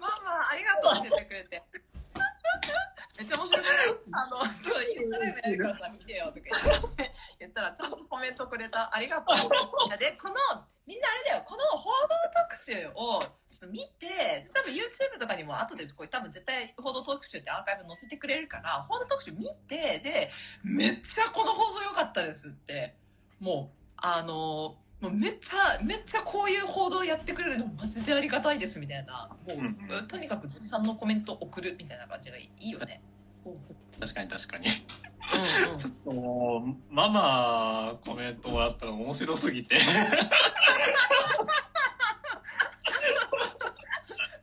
[0.00, 1.62] ママありがとうって言ってくれて。
[3.18, 3.62] めっちゃ面白い？
[4.12, 6.50] あの今日インスタライブやるからさ見てよとか言っ
[6.96, 7.12] て。
[7.40, 8.94] 言ったらちゃんとコメントくれた。
[8.94, 9.36] ありがとう。
[9.98, 10.34] でこの
[10.86, 11.42] みんなあれだよ。
[11.46, 12.08] この報道
[12.48, 20.30] 特集をちょっと見て多分 YouTube とかにも後でこれ多分絶対報道特集ってアーカイブ載せてくれるから報道特集見てで
[20.62, 22.94] めっちゃこの放送良かったですって。
[23.40, 29.28] もうあのもうめっちゃめっちゃこういう報道やってくれるのマジでありがたいですみたいな。
[29.46, 30.06] もう、うんうん。
[30.08, 33.02] とにかく絶賛のコメント送るみたいな感じがいいよね。
[34.00, 34.66] 確かに確かに。
[35.32, 35.36] う
[35.74, 39.76] んちょっともう、ママコメントもらったら面白すぎて。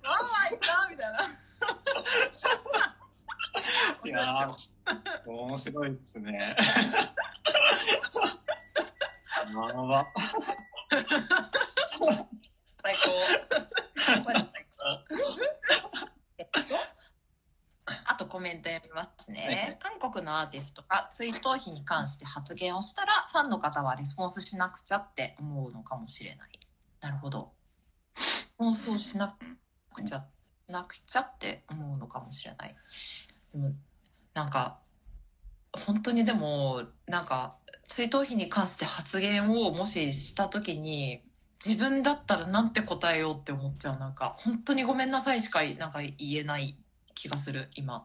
[0.03, 0.17] ママ
[0.55, 1.19] いたみたいな。
[4.03, 4.53] いやー、
[5.29, 6.55] 面白いですね。
[9.53, 10.07] まば。
[10.89, 11.05] 最
[12.95, 13.19] 高。
[13.95, 14.32] 最高
[16.38, 16.59] えっと、
[18.05, 19.77] あとコメント読みますね。
[19.79, 26.49] 韓国のアーティストが追悼碑に関して発言をしたら、ファンの方はレスポンスしなくちゃって思うのかもしれない。
[27.01, 27.51] なるほど。
[28.15, 29.36] レスポンスをしな
[29.93, 30.19] くちゃ、
[30.67, 32.75] しなくちゃって思うのかもしれない。
[33.51, 33.73] でも、
[34.34, 34.79] なんか、
[35.73, 37.55] 本当にでも、なんか、
[37.88, 41.23] 追悼碑に関して発言をもししたときに、
[41.65, 43.99] 自分だったらなんて答えようって思っちゃう。
[43.99, 46.77] なんか、本当にごめんなさいしか、なんか言えない
[47.22, 48.03] 気がする、今。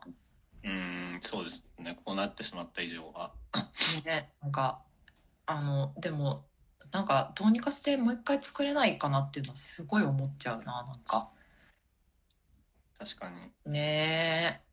[0.63, 1.97] うーん、そうですね。
[2.05, 3.33] こうなってしまった以上は。
[4.05, 4.83] ね、なんか、
[5.47, 6.45] あの、でも、
[6.93, 11.33] なんか、どうにかしてもう一回作れないかなっていうのはすごい思っちゃうな、なんか。
[12.99, 13.73] 確かに。
[13.73, 14.67] ねえ。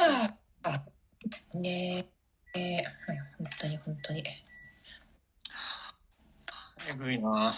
[0.00, 0.84] はあ、
[1.58, 2.08] ね
[2.54, 4.22] え、えーはい本当に本当に。
[6.88, 7.52] えぐいな。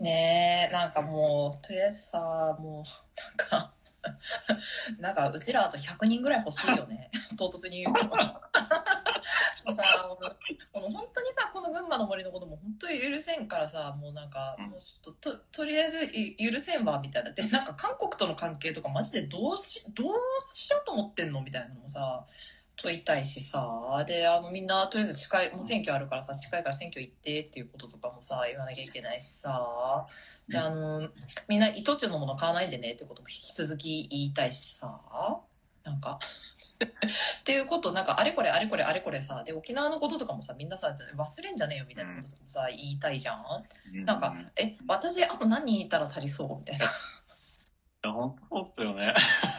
[0.00, 2.18] ねえ、なんかもう、とりあえずさ、
[2.60, 3.72] もう、なんか、
[5.00, 7.10] なんか、うちらあと100人ぐらい欲しいよね。
[7.38, 8.04] 唐突に言うと。
[9.66, 9.82] もうさ、
[10.72, 17.32] この本当にさ、この群馬の森のことも本当に許せんからさ、もうなんか、もうちょっと、と、とりあえずい許せんわ、みたいな。
[17.32, 20.14] で、なんか韓国との関係とかマジでどうし、どう
[20.54, 21.40] しようと思ってんの？
[21.40, 22.26] みたいなのもさ、
[22.76, 30.06] 問いたいしさ、で、あの、みんな、とりあえず近い、もう選挙あるからさ、近いから選挙行ってっていうこととかもさ、言わなきゃいけないしさ、
[30.48, 31.08] で、あの、
[31.48, 35.00] みんな、糸中のもの買わないでねってことも引き続き言いたいしさ、
[35.84, 36.18] なんか、
[37.40, 43.44] っていうこと、なんか、あれこれあれこれあれこれさ、で、沖縄のこととかもさ、みんなさ、忘れんじゃねえよみたいなこととかもさ、言いたいじゃん。
[44.04, 46.84] なんか、え、私、あと何人いたら足りそうみたいな。
[48.12, 49.14] 本当そうっすよね。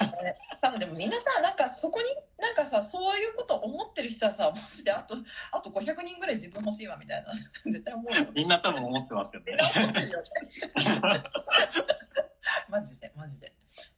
[0.61, 2.07] 多分でもみんなさ、なんかそこに、
[2.39, 5.15] なんかさ、そういうこと思ってる人はさ、マジであと、
[5.51, 7.31] あと500人ぐらい自分欲しいわみたいな。
[7.71, 8.31] 絶対思うよ。
[8.33, 9.57] みんな多分思ってますよね。
[12.69, 13.53] マジで、マジで。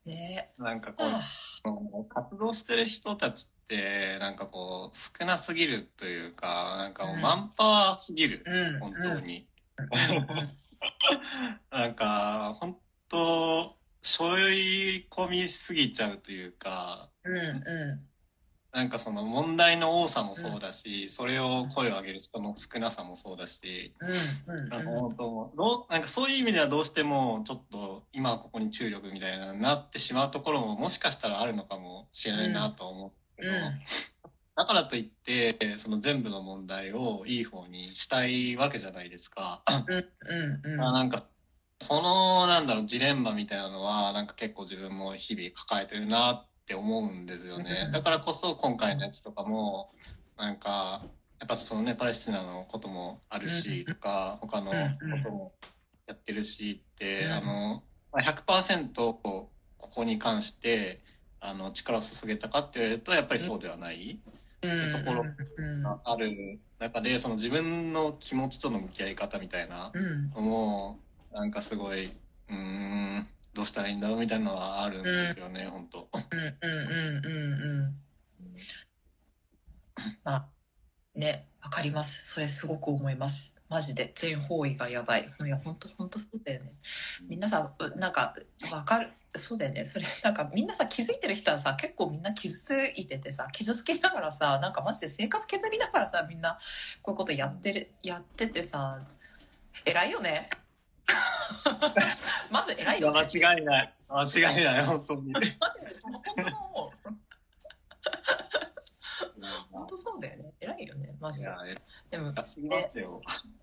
[0.06, 8.80] ねなんかこう、活動してる人たちって、なんかこう、少なすぎるというか、なんかもううんマンパワーすぎる、うん。
[8.80, 9.48] 本当に。
[9.78, 11.80] うん。
[11.80, 12.78] なんか、本
[13.10, 17.36] 当、背負い込みすぎちゃうというか、うん。
[17.36, 18.10] うん。
[18.72, 23.96] なんかその問題の多さもそうだし、それを声を上げる人の少なさもそうだし、
[24.48, 24.56] うん。
[24.56, 24.70] うん。
[24.70, 33.60] なんか本当どうなんかそういう意味ではどうしてもちょっと今はここに注力みたいななってしまうところももしかしたらあるのかもしれないなとは思うけど、うん
[34.56, 39.64] だからといってその全部の問題をいい方にしたいわけじゃないですか。
[39.88, 40.62] うん。
[40.66, 40.78] うん。
[40.78, 41.18] まあなんか
[41.82, 47.84] そのなんだろうジレンマみたいなのはなんか結構自分も日々抱えてるなって思うんですよね。
[47.86, 49.92] うんだからこそ今回のやつとかも
[50.38, 51.02] なんか
[51.40, 54.78] やっぱそのねパレスチナのこともあるし、うんとか他のこ
[55.24, 55.54] とも
[56.06, 61.00] やってるしって、うんあのまあ100%ここに関して
[61.40, 64.20] あの力を注げたかって言われるとやっぱりそうではない。
[64.62, 64.92] うん。
[64.92, 65.86] ところうん。
[65.88, 70.30] ある中でその自分の気持ちとの向き合い方みたいなうん。
[70.32, 71.00] のも
[71.32, 76.10] なんかすごいうーんどうしたらいいんだろうみたいなのはあるんですよね、本当。
[76.14, 76.40] うん。
[76.40, 77.26] うん。
[77.26, 77.66] うん。
[77.66, 77.96] うん。
[80.24, 80.50] まあ、
[81.16, 82.34] ね、わかります。
[82.34, 83.56] それすごく思います。
[83.68, 85.30] マジで全方位がやばい。
[85.46, 86.74] いや、本当本当そうだよね。
[87.28, 88.34] みんなさ、うなんか、
[88.74, 89.10] わかる。
[89.36, 89.86] そうだよね。
[89.86, 96.58] それ、なんかみんなさ、気づいてる人はさ、結構みんな傷ついててさ、傷つきながらさ、なんかマジで生活削りながらさ、みんな
[97.04, 99.00] こういうことやってる、やっててさ、
[99.86, 100.50] 偉いよね。
[102.52, 103.20] まず偉いよね。
[103.20, 105.34] 間違いない間違いない本当に。
[109.72, 110.54] 本当そうだよね。
[110.60, 111.16] 偉いよね。
[111.20, 111.50] マジで。
[112.12, 113.22] でも。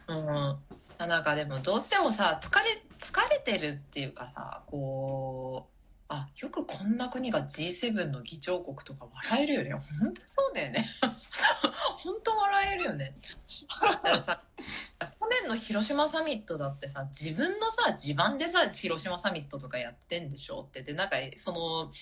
[0.09, 0.59] うん。
[0.99, 5.76] あなんかでもどうしてもさ、疲れ、疲れてるっていうかさ、こう、
[6.09, 9.73] あ、よくこんな国が G7 の議長国とか笑えるよね。
[9.73, 10.89] 本当そうだよね。
[11.99, 13.17] 本当笑えるよね。
[14.57, 20.83] 去年の広島サミットだってさ、自分のさ、地盤でさ、広島サミットとかやってんでしょって。
[20.83, 21.93] で、なんか、その、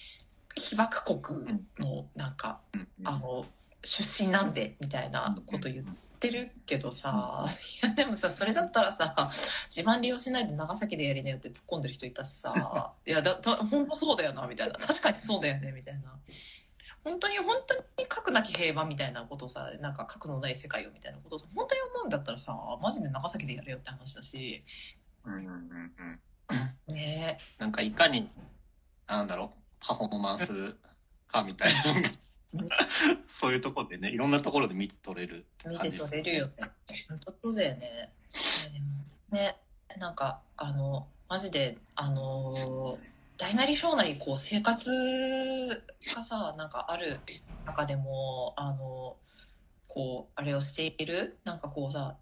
[0.55, 2.61] 被爆国の、なんか、
[3.05, 3.47] あの、
[3.83, 5.87] 出身なんで、みたいなこと言っ
[6.25, 7.47] てるけどさ、
[7.83, 9.31] いやでもさ、それだったらさ、
[9.69, 14.75] 地盤利用しないで長崎でやりなよって突っ込んでる人いたしさ、 いや、だ、だ、本当そうだよな、みたいな。
[14.75, 16.19] 確かにそうだよね、みたいな。
[17.05, 24.63] 本当に、本当に核なき平和みたいなことをさ、なんか核のない世界をみたいなことをさ本当に思うんだったらさ、マジで長崎でやれよって話だし、
[25.25, 26.21] うんうんうんうん
[26.89, 28.31] ねなんかいかに、
[29.07, 30.75] なんだろう、パフォーマンス
[31.27, 31.75] かみたいな
[33.27, 36.55] そういうところでね、いろんなところで見て取れるえ、見て感じです取れるよね。
[37.09, 38.13] 本当そうだよね。
[39.31, 39.57] ね、
[39.99, 42.53] なんか、あの、マジで、あの、
[43.37, 44.89] 大なり小なり、こう、生活
[46.17, 47.21] がさ、なんかある
[47.67, 49.17] 中でも、あの、
[49.89, 52.19] こう、あれをしている、なんかこうさ、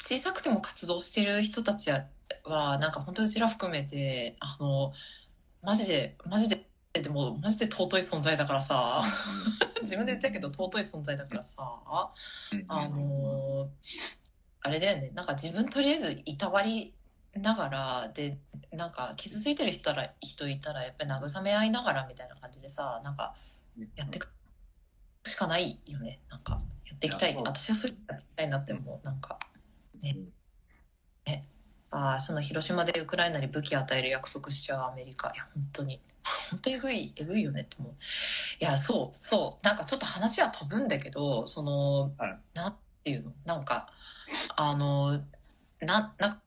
[0.00, 4.92] 小さくても活動してる人たちは、なんか本当うちら含めて、あの、
[5.62, 9.02] マジで、マジで、でも、マジで尊い存在だからさ、
[9.82, 11.82] 自分で言っちゃうけど尊い存在だからさ、
[12.68, 14.18] あのー
[14.60, 16.94] あれだよね、なんか自分とりあえずいたわり
[17.34, 18.38] ながら、で、
[18.72, 23.34] なんか傷ついてる人ら人いたら、やっぱり慰め合いながらみたいな感じでさ、なんか
[23.96, 24.28] やっていく
[25.24, 26.20] しかないよね。
[26.28, 27.36] なんか、やっていきたい。
[27.36, 29.06] 私はそうやっていきたいなって思う。
[29.06, 29.38] なんか、
[30.00, 30.16] ね。
[31.24, 31.48] ね。
[31.90, 35.30] ああ、その広島でウクライナに武器与える約束しちゃうアメリカ。
[35.34, 36.00] いや、本当に。
[36.50, 37.92] 本当えぐい、えぐいよねって思う。
[38.60, 39.64] いや、そう、そう。
[39.64, 43.32] なんかちょっと話は飛ぶんだけど、その、はいなんていうの？
[43.44, 43.88] なんか、
[44.56, 45.20] あの、
[45.80, 46.42] な、なん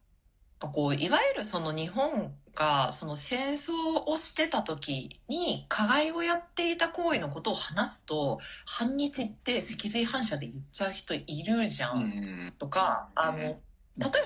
[0.67, 3.71] こういわゆるその日本がその戦争
[4.05, 13.57] をしてた時に加害をやっていた行為のことを話すと反日って脊髄反射で言っちゃう人いるじゃん、うんとかあの例え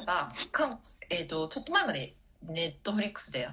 [0.05, 0.79] ばかん、
[1.09, 3.47] えー、とちょっと前までネットフリックスで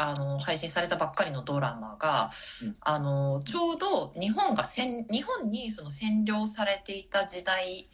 [0.00, 2.30] あの配信されたばっかりのドラマが、
[2.62, 2.76] うん。
[2.80, 7.90] あのちょうど日本が戦日本にその占領されていた時代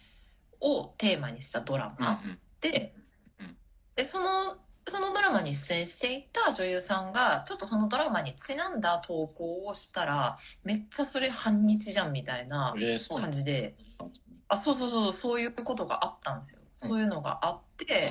[0.61, 2.21] をテーマにしたドラマ。
[2.23, 2.95] うんで
[3.39, 3.57] うん、
[3.95, 12.75] で、その、そのドラマに出演していた女優さんが、ちょっとそのドラマにちなんだ投稿をしたら、めっちゃそれ反日じゃんみたいな
[13.19, 13.75] 感じで、で
[14.11, 16.61] すねあ、そうそうそう、そういうことがあったんですよ。
[16.75, 18.03] そういうのがあって、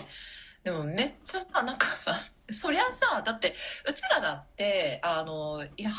[0.64, 2.14] でもめっちゃさ、なんかさ、
[2.52, 3.56] そりゃさ、だって、
[3.88, 5.92] うちらだって、あの、いや、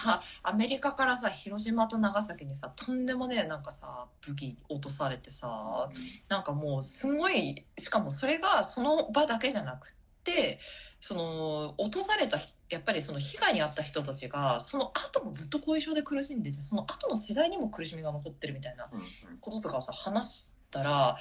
[0.42, 5.88] アメリカからさ、広島と長崎にさ、とんでもねえ、なんかさ、武器落とされてさ、
[6.28, 9.90] なんかもうすごいしかもそれがその場だけじゃなくっ
[10.24, 10.58] て
[11.00, 19.38] その落とされたひやっぱりその被害に遭った人たちがその後もずっと後遺症で苦しんでてその後の世代にも苦しみが残ってるみたいなうんうん。
[19.40, 21.16] こととかをさ話したら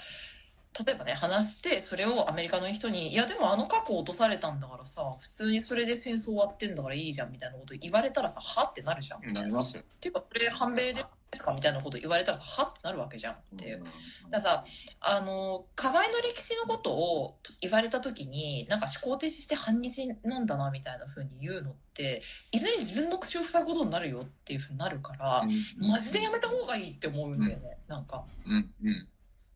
[0.85, 9.33] 例えばね話してそれをアメリカの人に「いやでもあの過去落とされたんだからさ普通にそれで戦争終わってんだからいいじゃん」みたいなこと言われたらさ「は?」ってなるじゃん。
[9.33, 9.83] なりますよ。
[9.83, 10.95] っていうかそれ判明で
[11.33, 13.77] すかみたいなこと言われたらさ「は?」ってなるわけじゃんっていう。
[13.77, 13.83] うん
[14.29, 14.63] だからさ
[15.01, 29.07] あの加害の歴史のことを言われた時になんか思考停止して反日なんだなみたいな風に言うのっていずれ自分の口を塞ぐことになるよっていう風になるから、うんマジでやめた方がいいって思うんだよね、なんかうんうん。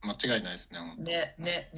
[0.03, 0.79] 間違いないですね。
[0.97, 1.71] ねねね。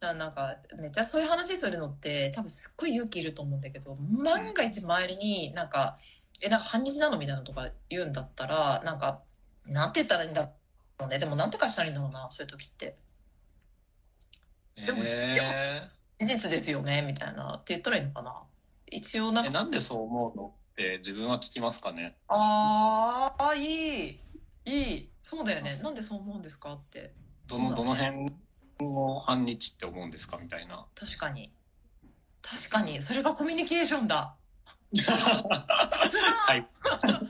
[0.00, 5.96] なんかめっちゃそういう話するのって多分すっごい勇気いると思うんだけど万が一周りになんか
[6.42, 9.22] 「えなんか反日なの?」みたいなのとか言うんだったらなんか
[9.64, 10.42] なんて言ったらいいんだ
[10.98, 11.18] ろうね。
[11.20, 12.96] でもなんてかしたらいいんだろうなそういう時って。
[14.86, 15.80] でもえ
[16.18, 17.54] 事実ですよねみたいな。
[17.54, 18.42] って言ったらいいのかな。
[18.90, 19.50] 一応なんか。
[19.52, 22.16] なんでそう思うのって自分は聞きますかね。
[22.28, 24.20] あーあいい。
[24.64, 25.10] いい。
[25.22, 25.76] そうだよね。
[25.82, 27.14] なんでそう思うんですかって
[27.46, 28.32] どのどの辺
[28.80, 30.86] を反日って思うんですかみたいな。
[30.94, 31.52] 確かに。
[32.42, 33.00] 確かに。
[33.00, 34.34] それがコミュニケーションだ。
[34.94, 36.66] はい。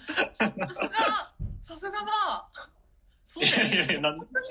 [0.08, 0.68] さすが。
[1.60, 2.48] さすがだ。
[3.24, 4.46] そういだよいやいや、本当に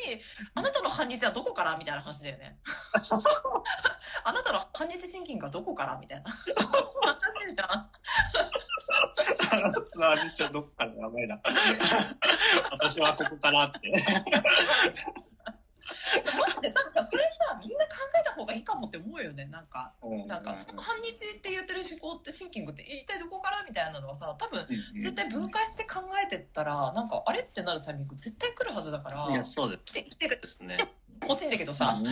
[0.55, 2.57] あなたの反日はどこからみたいな話だよね。
[4.24, 6.32] あなたの反日シンキングはどこからみたいな。
[6.34, 7.68] 話じゃん。
[10.01, 11.39] 反日はどっかでやばいな。
[12.72, 13.80] 私はここからって。
[16.39, 19.45] マジでなんかさそれさみんな考えた方がいいかもって思うよね。
[19.45, 19.93] なんか
[20.27, 24.65] なん反日って言ってる思考ってシンキングって一体どこからみたいなのはさ多分
[24.95, 30.77] 絶対分解して考えてったらなんかあれってなるタイミング絶対来るはずだからいや、そうで来て来てくすね。
[31.27, 32.05] 欲しいんだけどさうん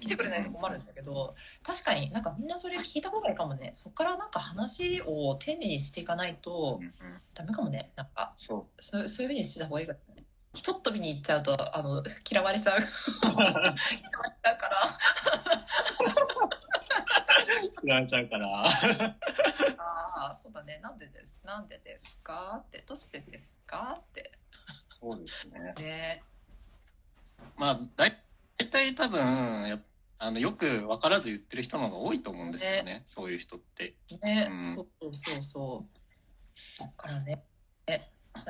[0.00, 3.70] 来てくれないと困るんだけど確かになんかみんなそれ聞いた方がいいかもね。
[3.74, 6.80] そっからなんか話を丁寧にしていかないと
[7.34, 7.92] ダメかもね。
[7.96, 10.15] なんかそそうそういうふうにしてた方がいいかもね
[10.56, 12.78] ひとっ飛びに行っちゃうとあの嫌われちゃう
[13.36, 13.74] 嫌われう。
[13.74, 14.76] ちゃうから
[17.84, 18.64] 言われちゃうから。
[18.64, 18.70] あ
[20.30, 20.80] あ、そうだね。
[20.82, 21.36] なんでです。
[21.44, 24.32] なんでですかって、どうしてですかって。
[25.00, 25.74] そうですね。
[25.78, 26.22] ね。
[27.56, 28.22] まあ、だい
[28.58, 29.82] 大体多分、
[30.18, 33.02] あの、よく分からず言ってる人の方が多いと思うんですよね。
[33.04, 33.94] そういう人って。
[34.22, 35.86] ね、うんそうそうそうそ
[36.80, 36.80] う。
[36.80, 37.44] だからね。
[37.86, 38.00] え、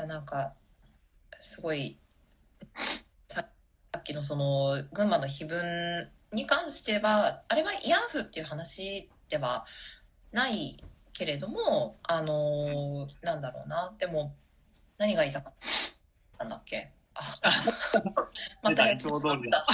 [0.06, 0.54] なんか、
[1.40, 1.98] すごい、
[2.74, 3.42] さ
[3.92, 9.64] さっきのその、群馬の碑文に関しては、あれは慰安婦っていう話では
[10.32, 10.82] ない
[11.12, 13.94] けれども、あのーなんだろうな。
[13.98, 14.34] でも、
[14.98, 15.54] 何が言いたかっ
[16.38, 16.92] たんだっけ？
[17.14, 17.20] あ、
[18.62, 19.64] またいつも通りだ。
[19.68, 19.72] い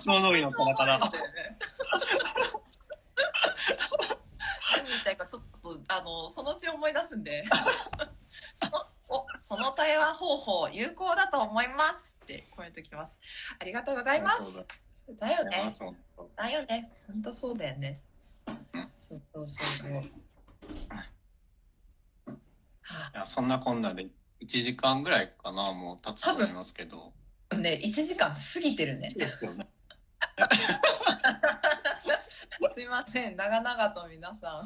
[0.00, 1.00] つも通りのカラカラ。
[4.76, 7.44] 何言いたいかちょっとあのそのうち思い出すんで
[9.08, 13.18] おその対話方法有効だと思いますってコメント来てます。
[13.58, 14.64] ありがとうございます。
[15.20, 15.70] だよね
[16.36, 16.90] だよね。
[17.06, 18.00] 本当そうだよね。
[18.46, 18.88] うん。
[18.98, 19.90] そうそうそう。
[19.92, 20.02] い
[23.14, 24.08] や、そんなこんなで1
[24.46, 27.12] 時間ぐらいかな、もう経つと思いますけど。
[27.50, 29.00] あね1時間過ぎてるね。
[29.00, 29.10] ね。
[32.74, 33.36] すいません。
[33.36, 34.64] 長々と皆さん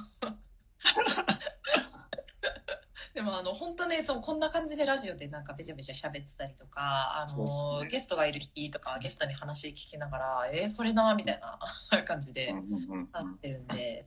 [3.15, 11.59] でもあの本当ねいつもこんな感じでラジオでなんかべちゃべちゃ喋ってたりとかあの、ねゲストがいる日とかゲストに話聞きながらえー、それなみたいな
[12.05, 13.09] 感じでうんうんうんうん。
[13.13, 14.07] なってるんで、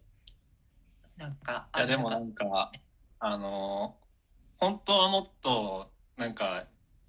[1.17, 2.71] なんかいや、でもななんんか、
[3.19, 3.95] あの、
[4.57, 6.65] 本当はもっと、なんか、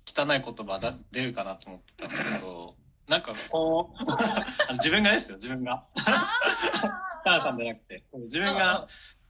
[0.07, 2.76] 汚い言葉だ出るかなと思ったんだけど、
[3.09, 4.03] なんかこう、
[4.74, 5.86] 自分がですよ、自分が。
[7.24, 8.05] タナさんじゃなくて。
[8.24, 8.86] 自分が、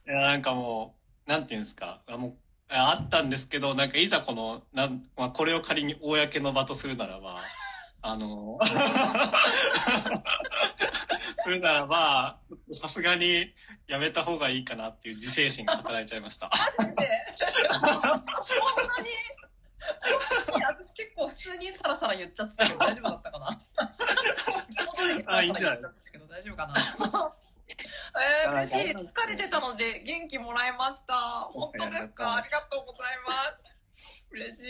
[0.07, 0.95] いやなんかも
[1.25, 2.37] う、なんていうんですか、あもう
[2.75, 7.39] あったんですけど、なんかいざこの、なんまあ、これを仮に公の場とするならば、
[8.01, 8.59] あの、
[11.17, 12.39] するならば、
[12.71, 13.53] さすがに
[13.87, 16.49] やめた方がいいかなっていう自制心が働いちゃいました。
[16.49, 17.05] マジで？
[17.79, 18.25] 本
[18.97, 19.09] 当に？
[19.09, 23.61] いや私結構普通 にサラサラ言っちゃってたけど大丈夫だったかな。
[25.27, 25.81] あいいんじゃない
[26.29, 26.73] 大丈夫かな
[28.45, 28.95] えー、嬉しい。
[28.95, 31.13] 疲れてたので元気もらいました。
[31.51, 32.35] 本当ですか？
[32.35, 33.77] ありがとうございます。
[34.31, 34.65] 嬉しい。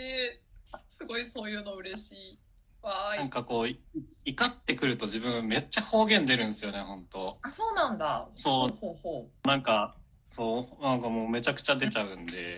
[0.88, 2.40] すごいそういうの嬉しい。
[2.82, 3.18] わーい。
[3.20, 3.80] なんかこう、い
[4.26, 8.28] 怒ってくると自分めっちゃ方言出るんですよね、本当あ、そうなんだ。
[8.36, 9.96] そうほうほなんか、
[10.30, 12.58] そう、なんかもうめちゃくちゃ出ちゃうんで、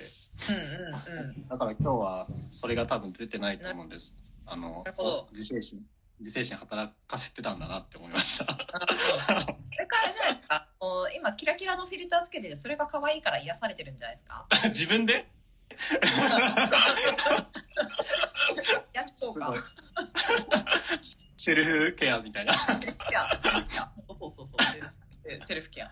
[0.49, 0.53] う。
[0.53, 1.47] うんうんうん。
[1.47, 4.33] だから今日はそれが多分出てないと思うんです。
[4.47, 4.83] あの
[5.31, 5.85] 自制心、
[6.20, 8.53] 自制心働かせてたんだなって思いました。
[8.53, 8.57] そ
[9.80, 10.68] れからじゃないですか。
[10.80, 14.47] もう今キラキラのフィルターつけてて、それが可愛いから癒されてるんじゃないですか？
[14.70, 15.28] 自分で？
[18.93, 19.53] やっとうか。
[21.38, 22.53] セルフケアみたいな。
[22.53, 23.24] セルフケア。
[23.28, 23.38] そう
[24.20, 24.57] そうそう、
[25.45, 25.91] セルフケア。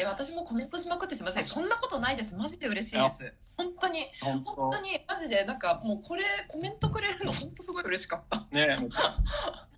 [0.00, 1.44] え、私もコメントしまくってすみません。
[1.44, 2.34] そんなことないです。
[2.34, 3.32] マジで嬉しいです。
[3.56, 8.46] 本当に、本本当に、マジで、なんかもうこれ、コメントくれるの、本当すごい嬉しかった。
[8.50, 8.78] ね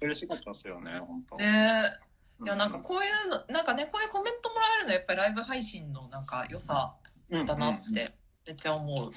[0.01, 1.37] 嬉しかったですよね、本当。
[1.37, 1.97] ね
[2.43, 6.97] いや、なんかこういうの、なんかね、こういうコメントもらえるのはやっぱりライブ配信のなんか良さ
[7.29, 8.15] うんだなっうんて、
[8.47, 9.11] めっちゃ思う。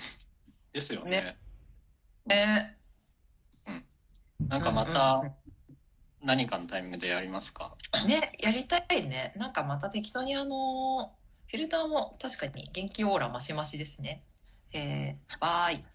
[0.74, 1.38] ですよね。
[2.26, 2.78] ねね
[4.48, 5.24] なんかまた
[6.24, 7.76] 何かのタイミングでやりますか？
[8.08, 9.34] ね、やりたいね。
[9.38, 11.12] なんかまた適当にあの
[11.48, 14.24] フィルターも確かに元気オーラマシマシですね。
[14.74, 15.86] えー、バーイ。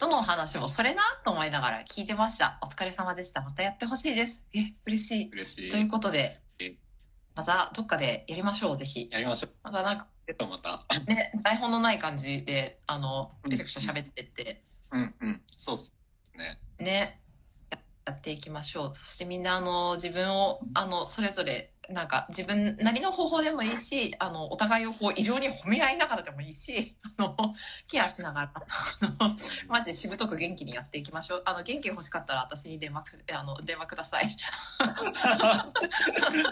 [0.00, 2.58] どのお話もそれなと思いながら聞いてました。
[2.62, 3.40] お疲れ様でした。
[3.40, 4.44] またやってほしいです。
[4.54, 5.30] え、嬉しい。
[5.32, 5.70] 嬉しい。
[5.70, 6.74] ということでえ、
[7.34, 9.08] またどっかでやりましょう、ぜひ。
[9.10, 10.46] やりましょまたなんかう。
[10.46, 10.78] また。
[11.06, 15.42] ね、台本のない感じで、あの、めちゃくちゃ喋ってって、うんうん。
[15.56, 15.96] そうっす
[16.36, 16.60] ね。
[16.78, 17.20] ね、
[18.06, 18.94] やっていきましょう。
[18.94, 27.34] そしてみんな、あの、自分を、あの、それぞれ、なんか、自分なりの方法でもいいし、あの、お互いをこう、異常に褒め合いながらでもいいし、 あの、
[27.88, 28.60] ケアしながら、あ
[29.24, 29.36] の、
[29.68, 31.42] マジでしぶとく元気にやっていきましょう。
[31.46, 34.36] あの、元気欲しかったら私に電話く、あの、電話ください。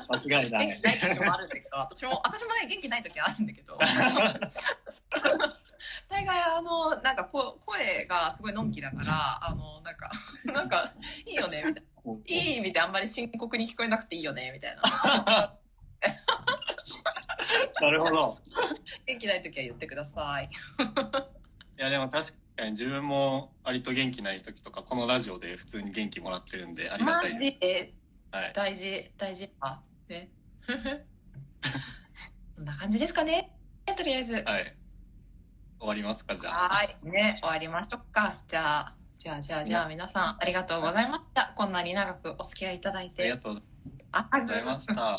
[0.08, 0.94] 間違いない元気ない。
[0.94, 3.78] 時もあるんだけど、私も、私もね、元気ない時あるんだけど。
[6.08, 9.02] 大概あのなんかこ声がすごいのんきだから
[9.48, 10.10] あのなんか
[10.52, 10.92] なんか
[11.26, 11.82] いいよね みたいな
[12.26, 14.82] いい意味であんまり深刻に聞こえなくていいよねみたいな
[17.80, 18.38] なるほど。
[19.06, 20.48] 元気ない時は言ってくださいい
[21.76, 27.40] やでも確かに自分も割と元気ない時とかこのラジオで普通に元気もらってるんでありがマたいです。
[27.40, 27.58] ジ？
[27.58, 27.92] で
[28.30, 28.52] はい。
[28.54, 30.30] 大事大事あね
[32.54, 33.52] そんな感じですかね？
[33.96, 34.76] とりあえずはい。
[35.82, 36.68] 終わりますかじゃあ。
[36.68, 43.60] はいね終わりましょうかじゃあじゃあじゃあじゃあ皆さんありがとうございましたこんなに長くお付き合いいただいてありがとうご
[44.46, 45.16] ざいました。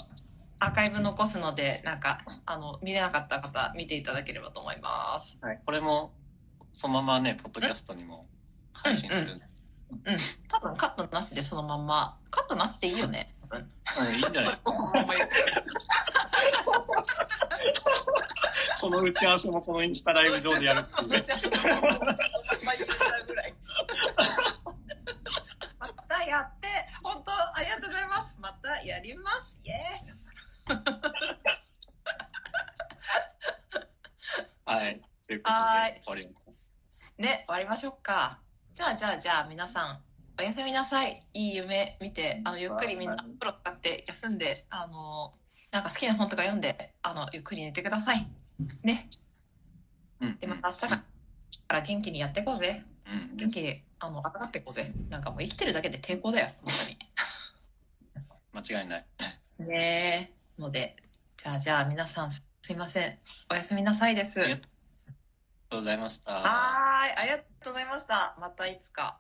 [0.60, 5.38] アーカイブ残すので、なんか、あの、見れなかった方、見ていただければと思います。
[5.42, 5.60] はい。
[5.66, 6.14] これも
[6.72, 8.28] そのままね、ポッドキャストにも
[8.72, 9.46] 配信するんで。
[10.06, 10.18] うん。
[10.48, 13.33] 多分カットなしでそのまんま、カットなしでいいよね。
[13.54, 14.08] 多分。
[14.08, 14.50] うん、いいんじゃない？
[14.50, 14.72] ですか。
[18.52, 21.10] その打ち合わせもこのインスタライブ上でやるっていう。
[25.80, 26.68] またやって、
[27.04, 28.36] 本当ありがとうございます。
[28.40, 29.60] またやります。
[29.64, 30.32] イエス。
[34.66, 35.02] はい。
[35.28, 36.28] ということはいで、終わり。
[37.18, 38.40] ね、終わりましょうか。
[38.74, 40.02] じゃあ、じゃあ、じゃあ、皆さん、
[40.40, 41.28] おやすみなさい。
[41.34, 45.34] いい夢見て、あの、ゆっくりみんな、はいプロ使って休んで、あの、
[45.72, 48.28] なんか好きな本とか読んで、あの、ゆっくり寝てください。
[48.84, 49.10] ね。
[50.22, 50.38] うん。
[50.40, 51.04] で、また明日か
[51.70, 52.84] ら元気にやっていこうぜ。
[53.06, 53.38] うん。
[53.38, 54.92] 元気に、あの、温かっていこうぜ。
[55.10, 56.48] なんかもう生きてるだけで抵抗だよ、
[58.52, 59.06] 本 間違いない。
[59.58, 59.70] 当に。
[59.70, 60.62] ねえ。
[60.62, 60.96] ので、
[61.38, 63.20] じゃあ、じゃあ、皆さん、すいません。
[63.52, 64.40] おやすみなさいです。
[64.40, 64.62] はありが
[65.70, 66.32] とうございました。
[66.32, 68.36] ーい、ありがとうございました。
[68.40, 69.20] またいつか。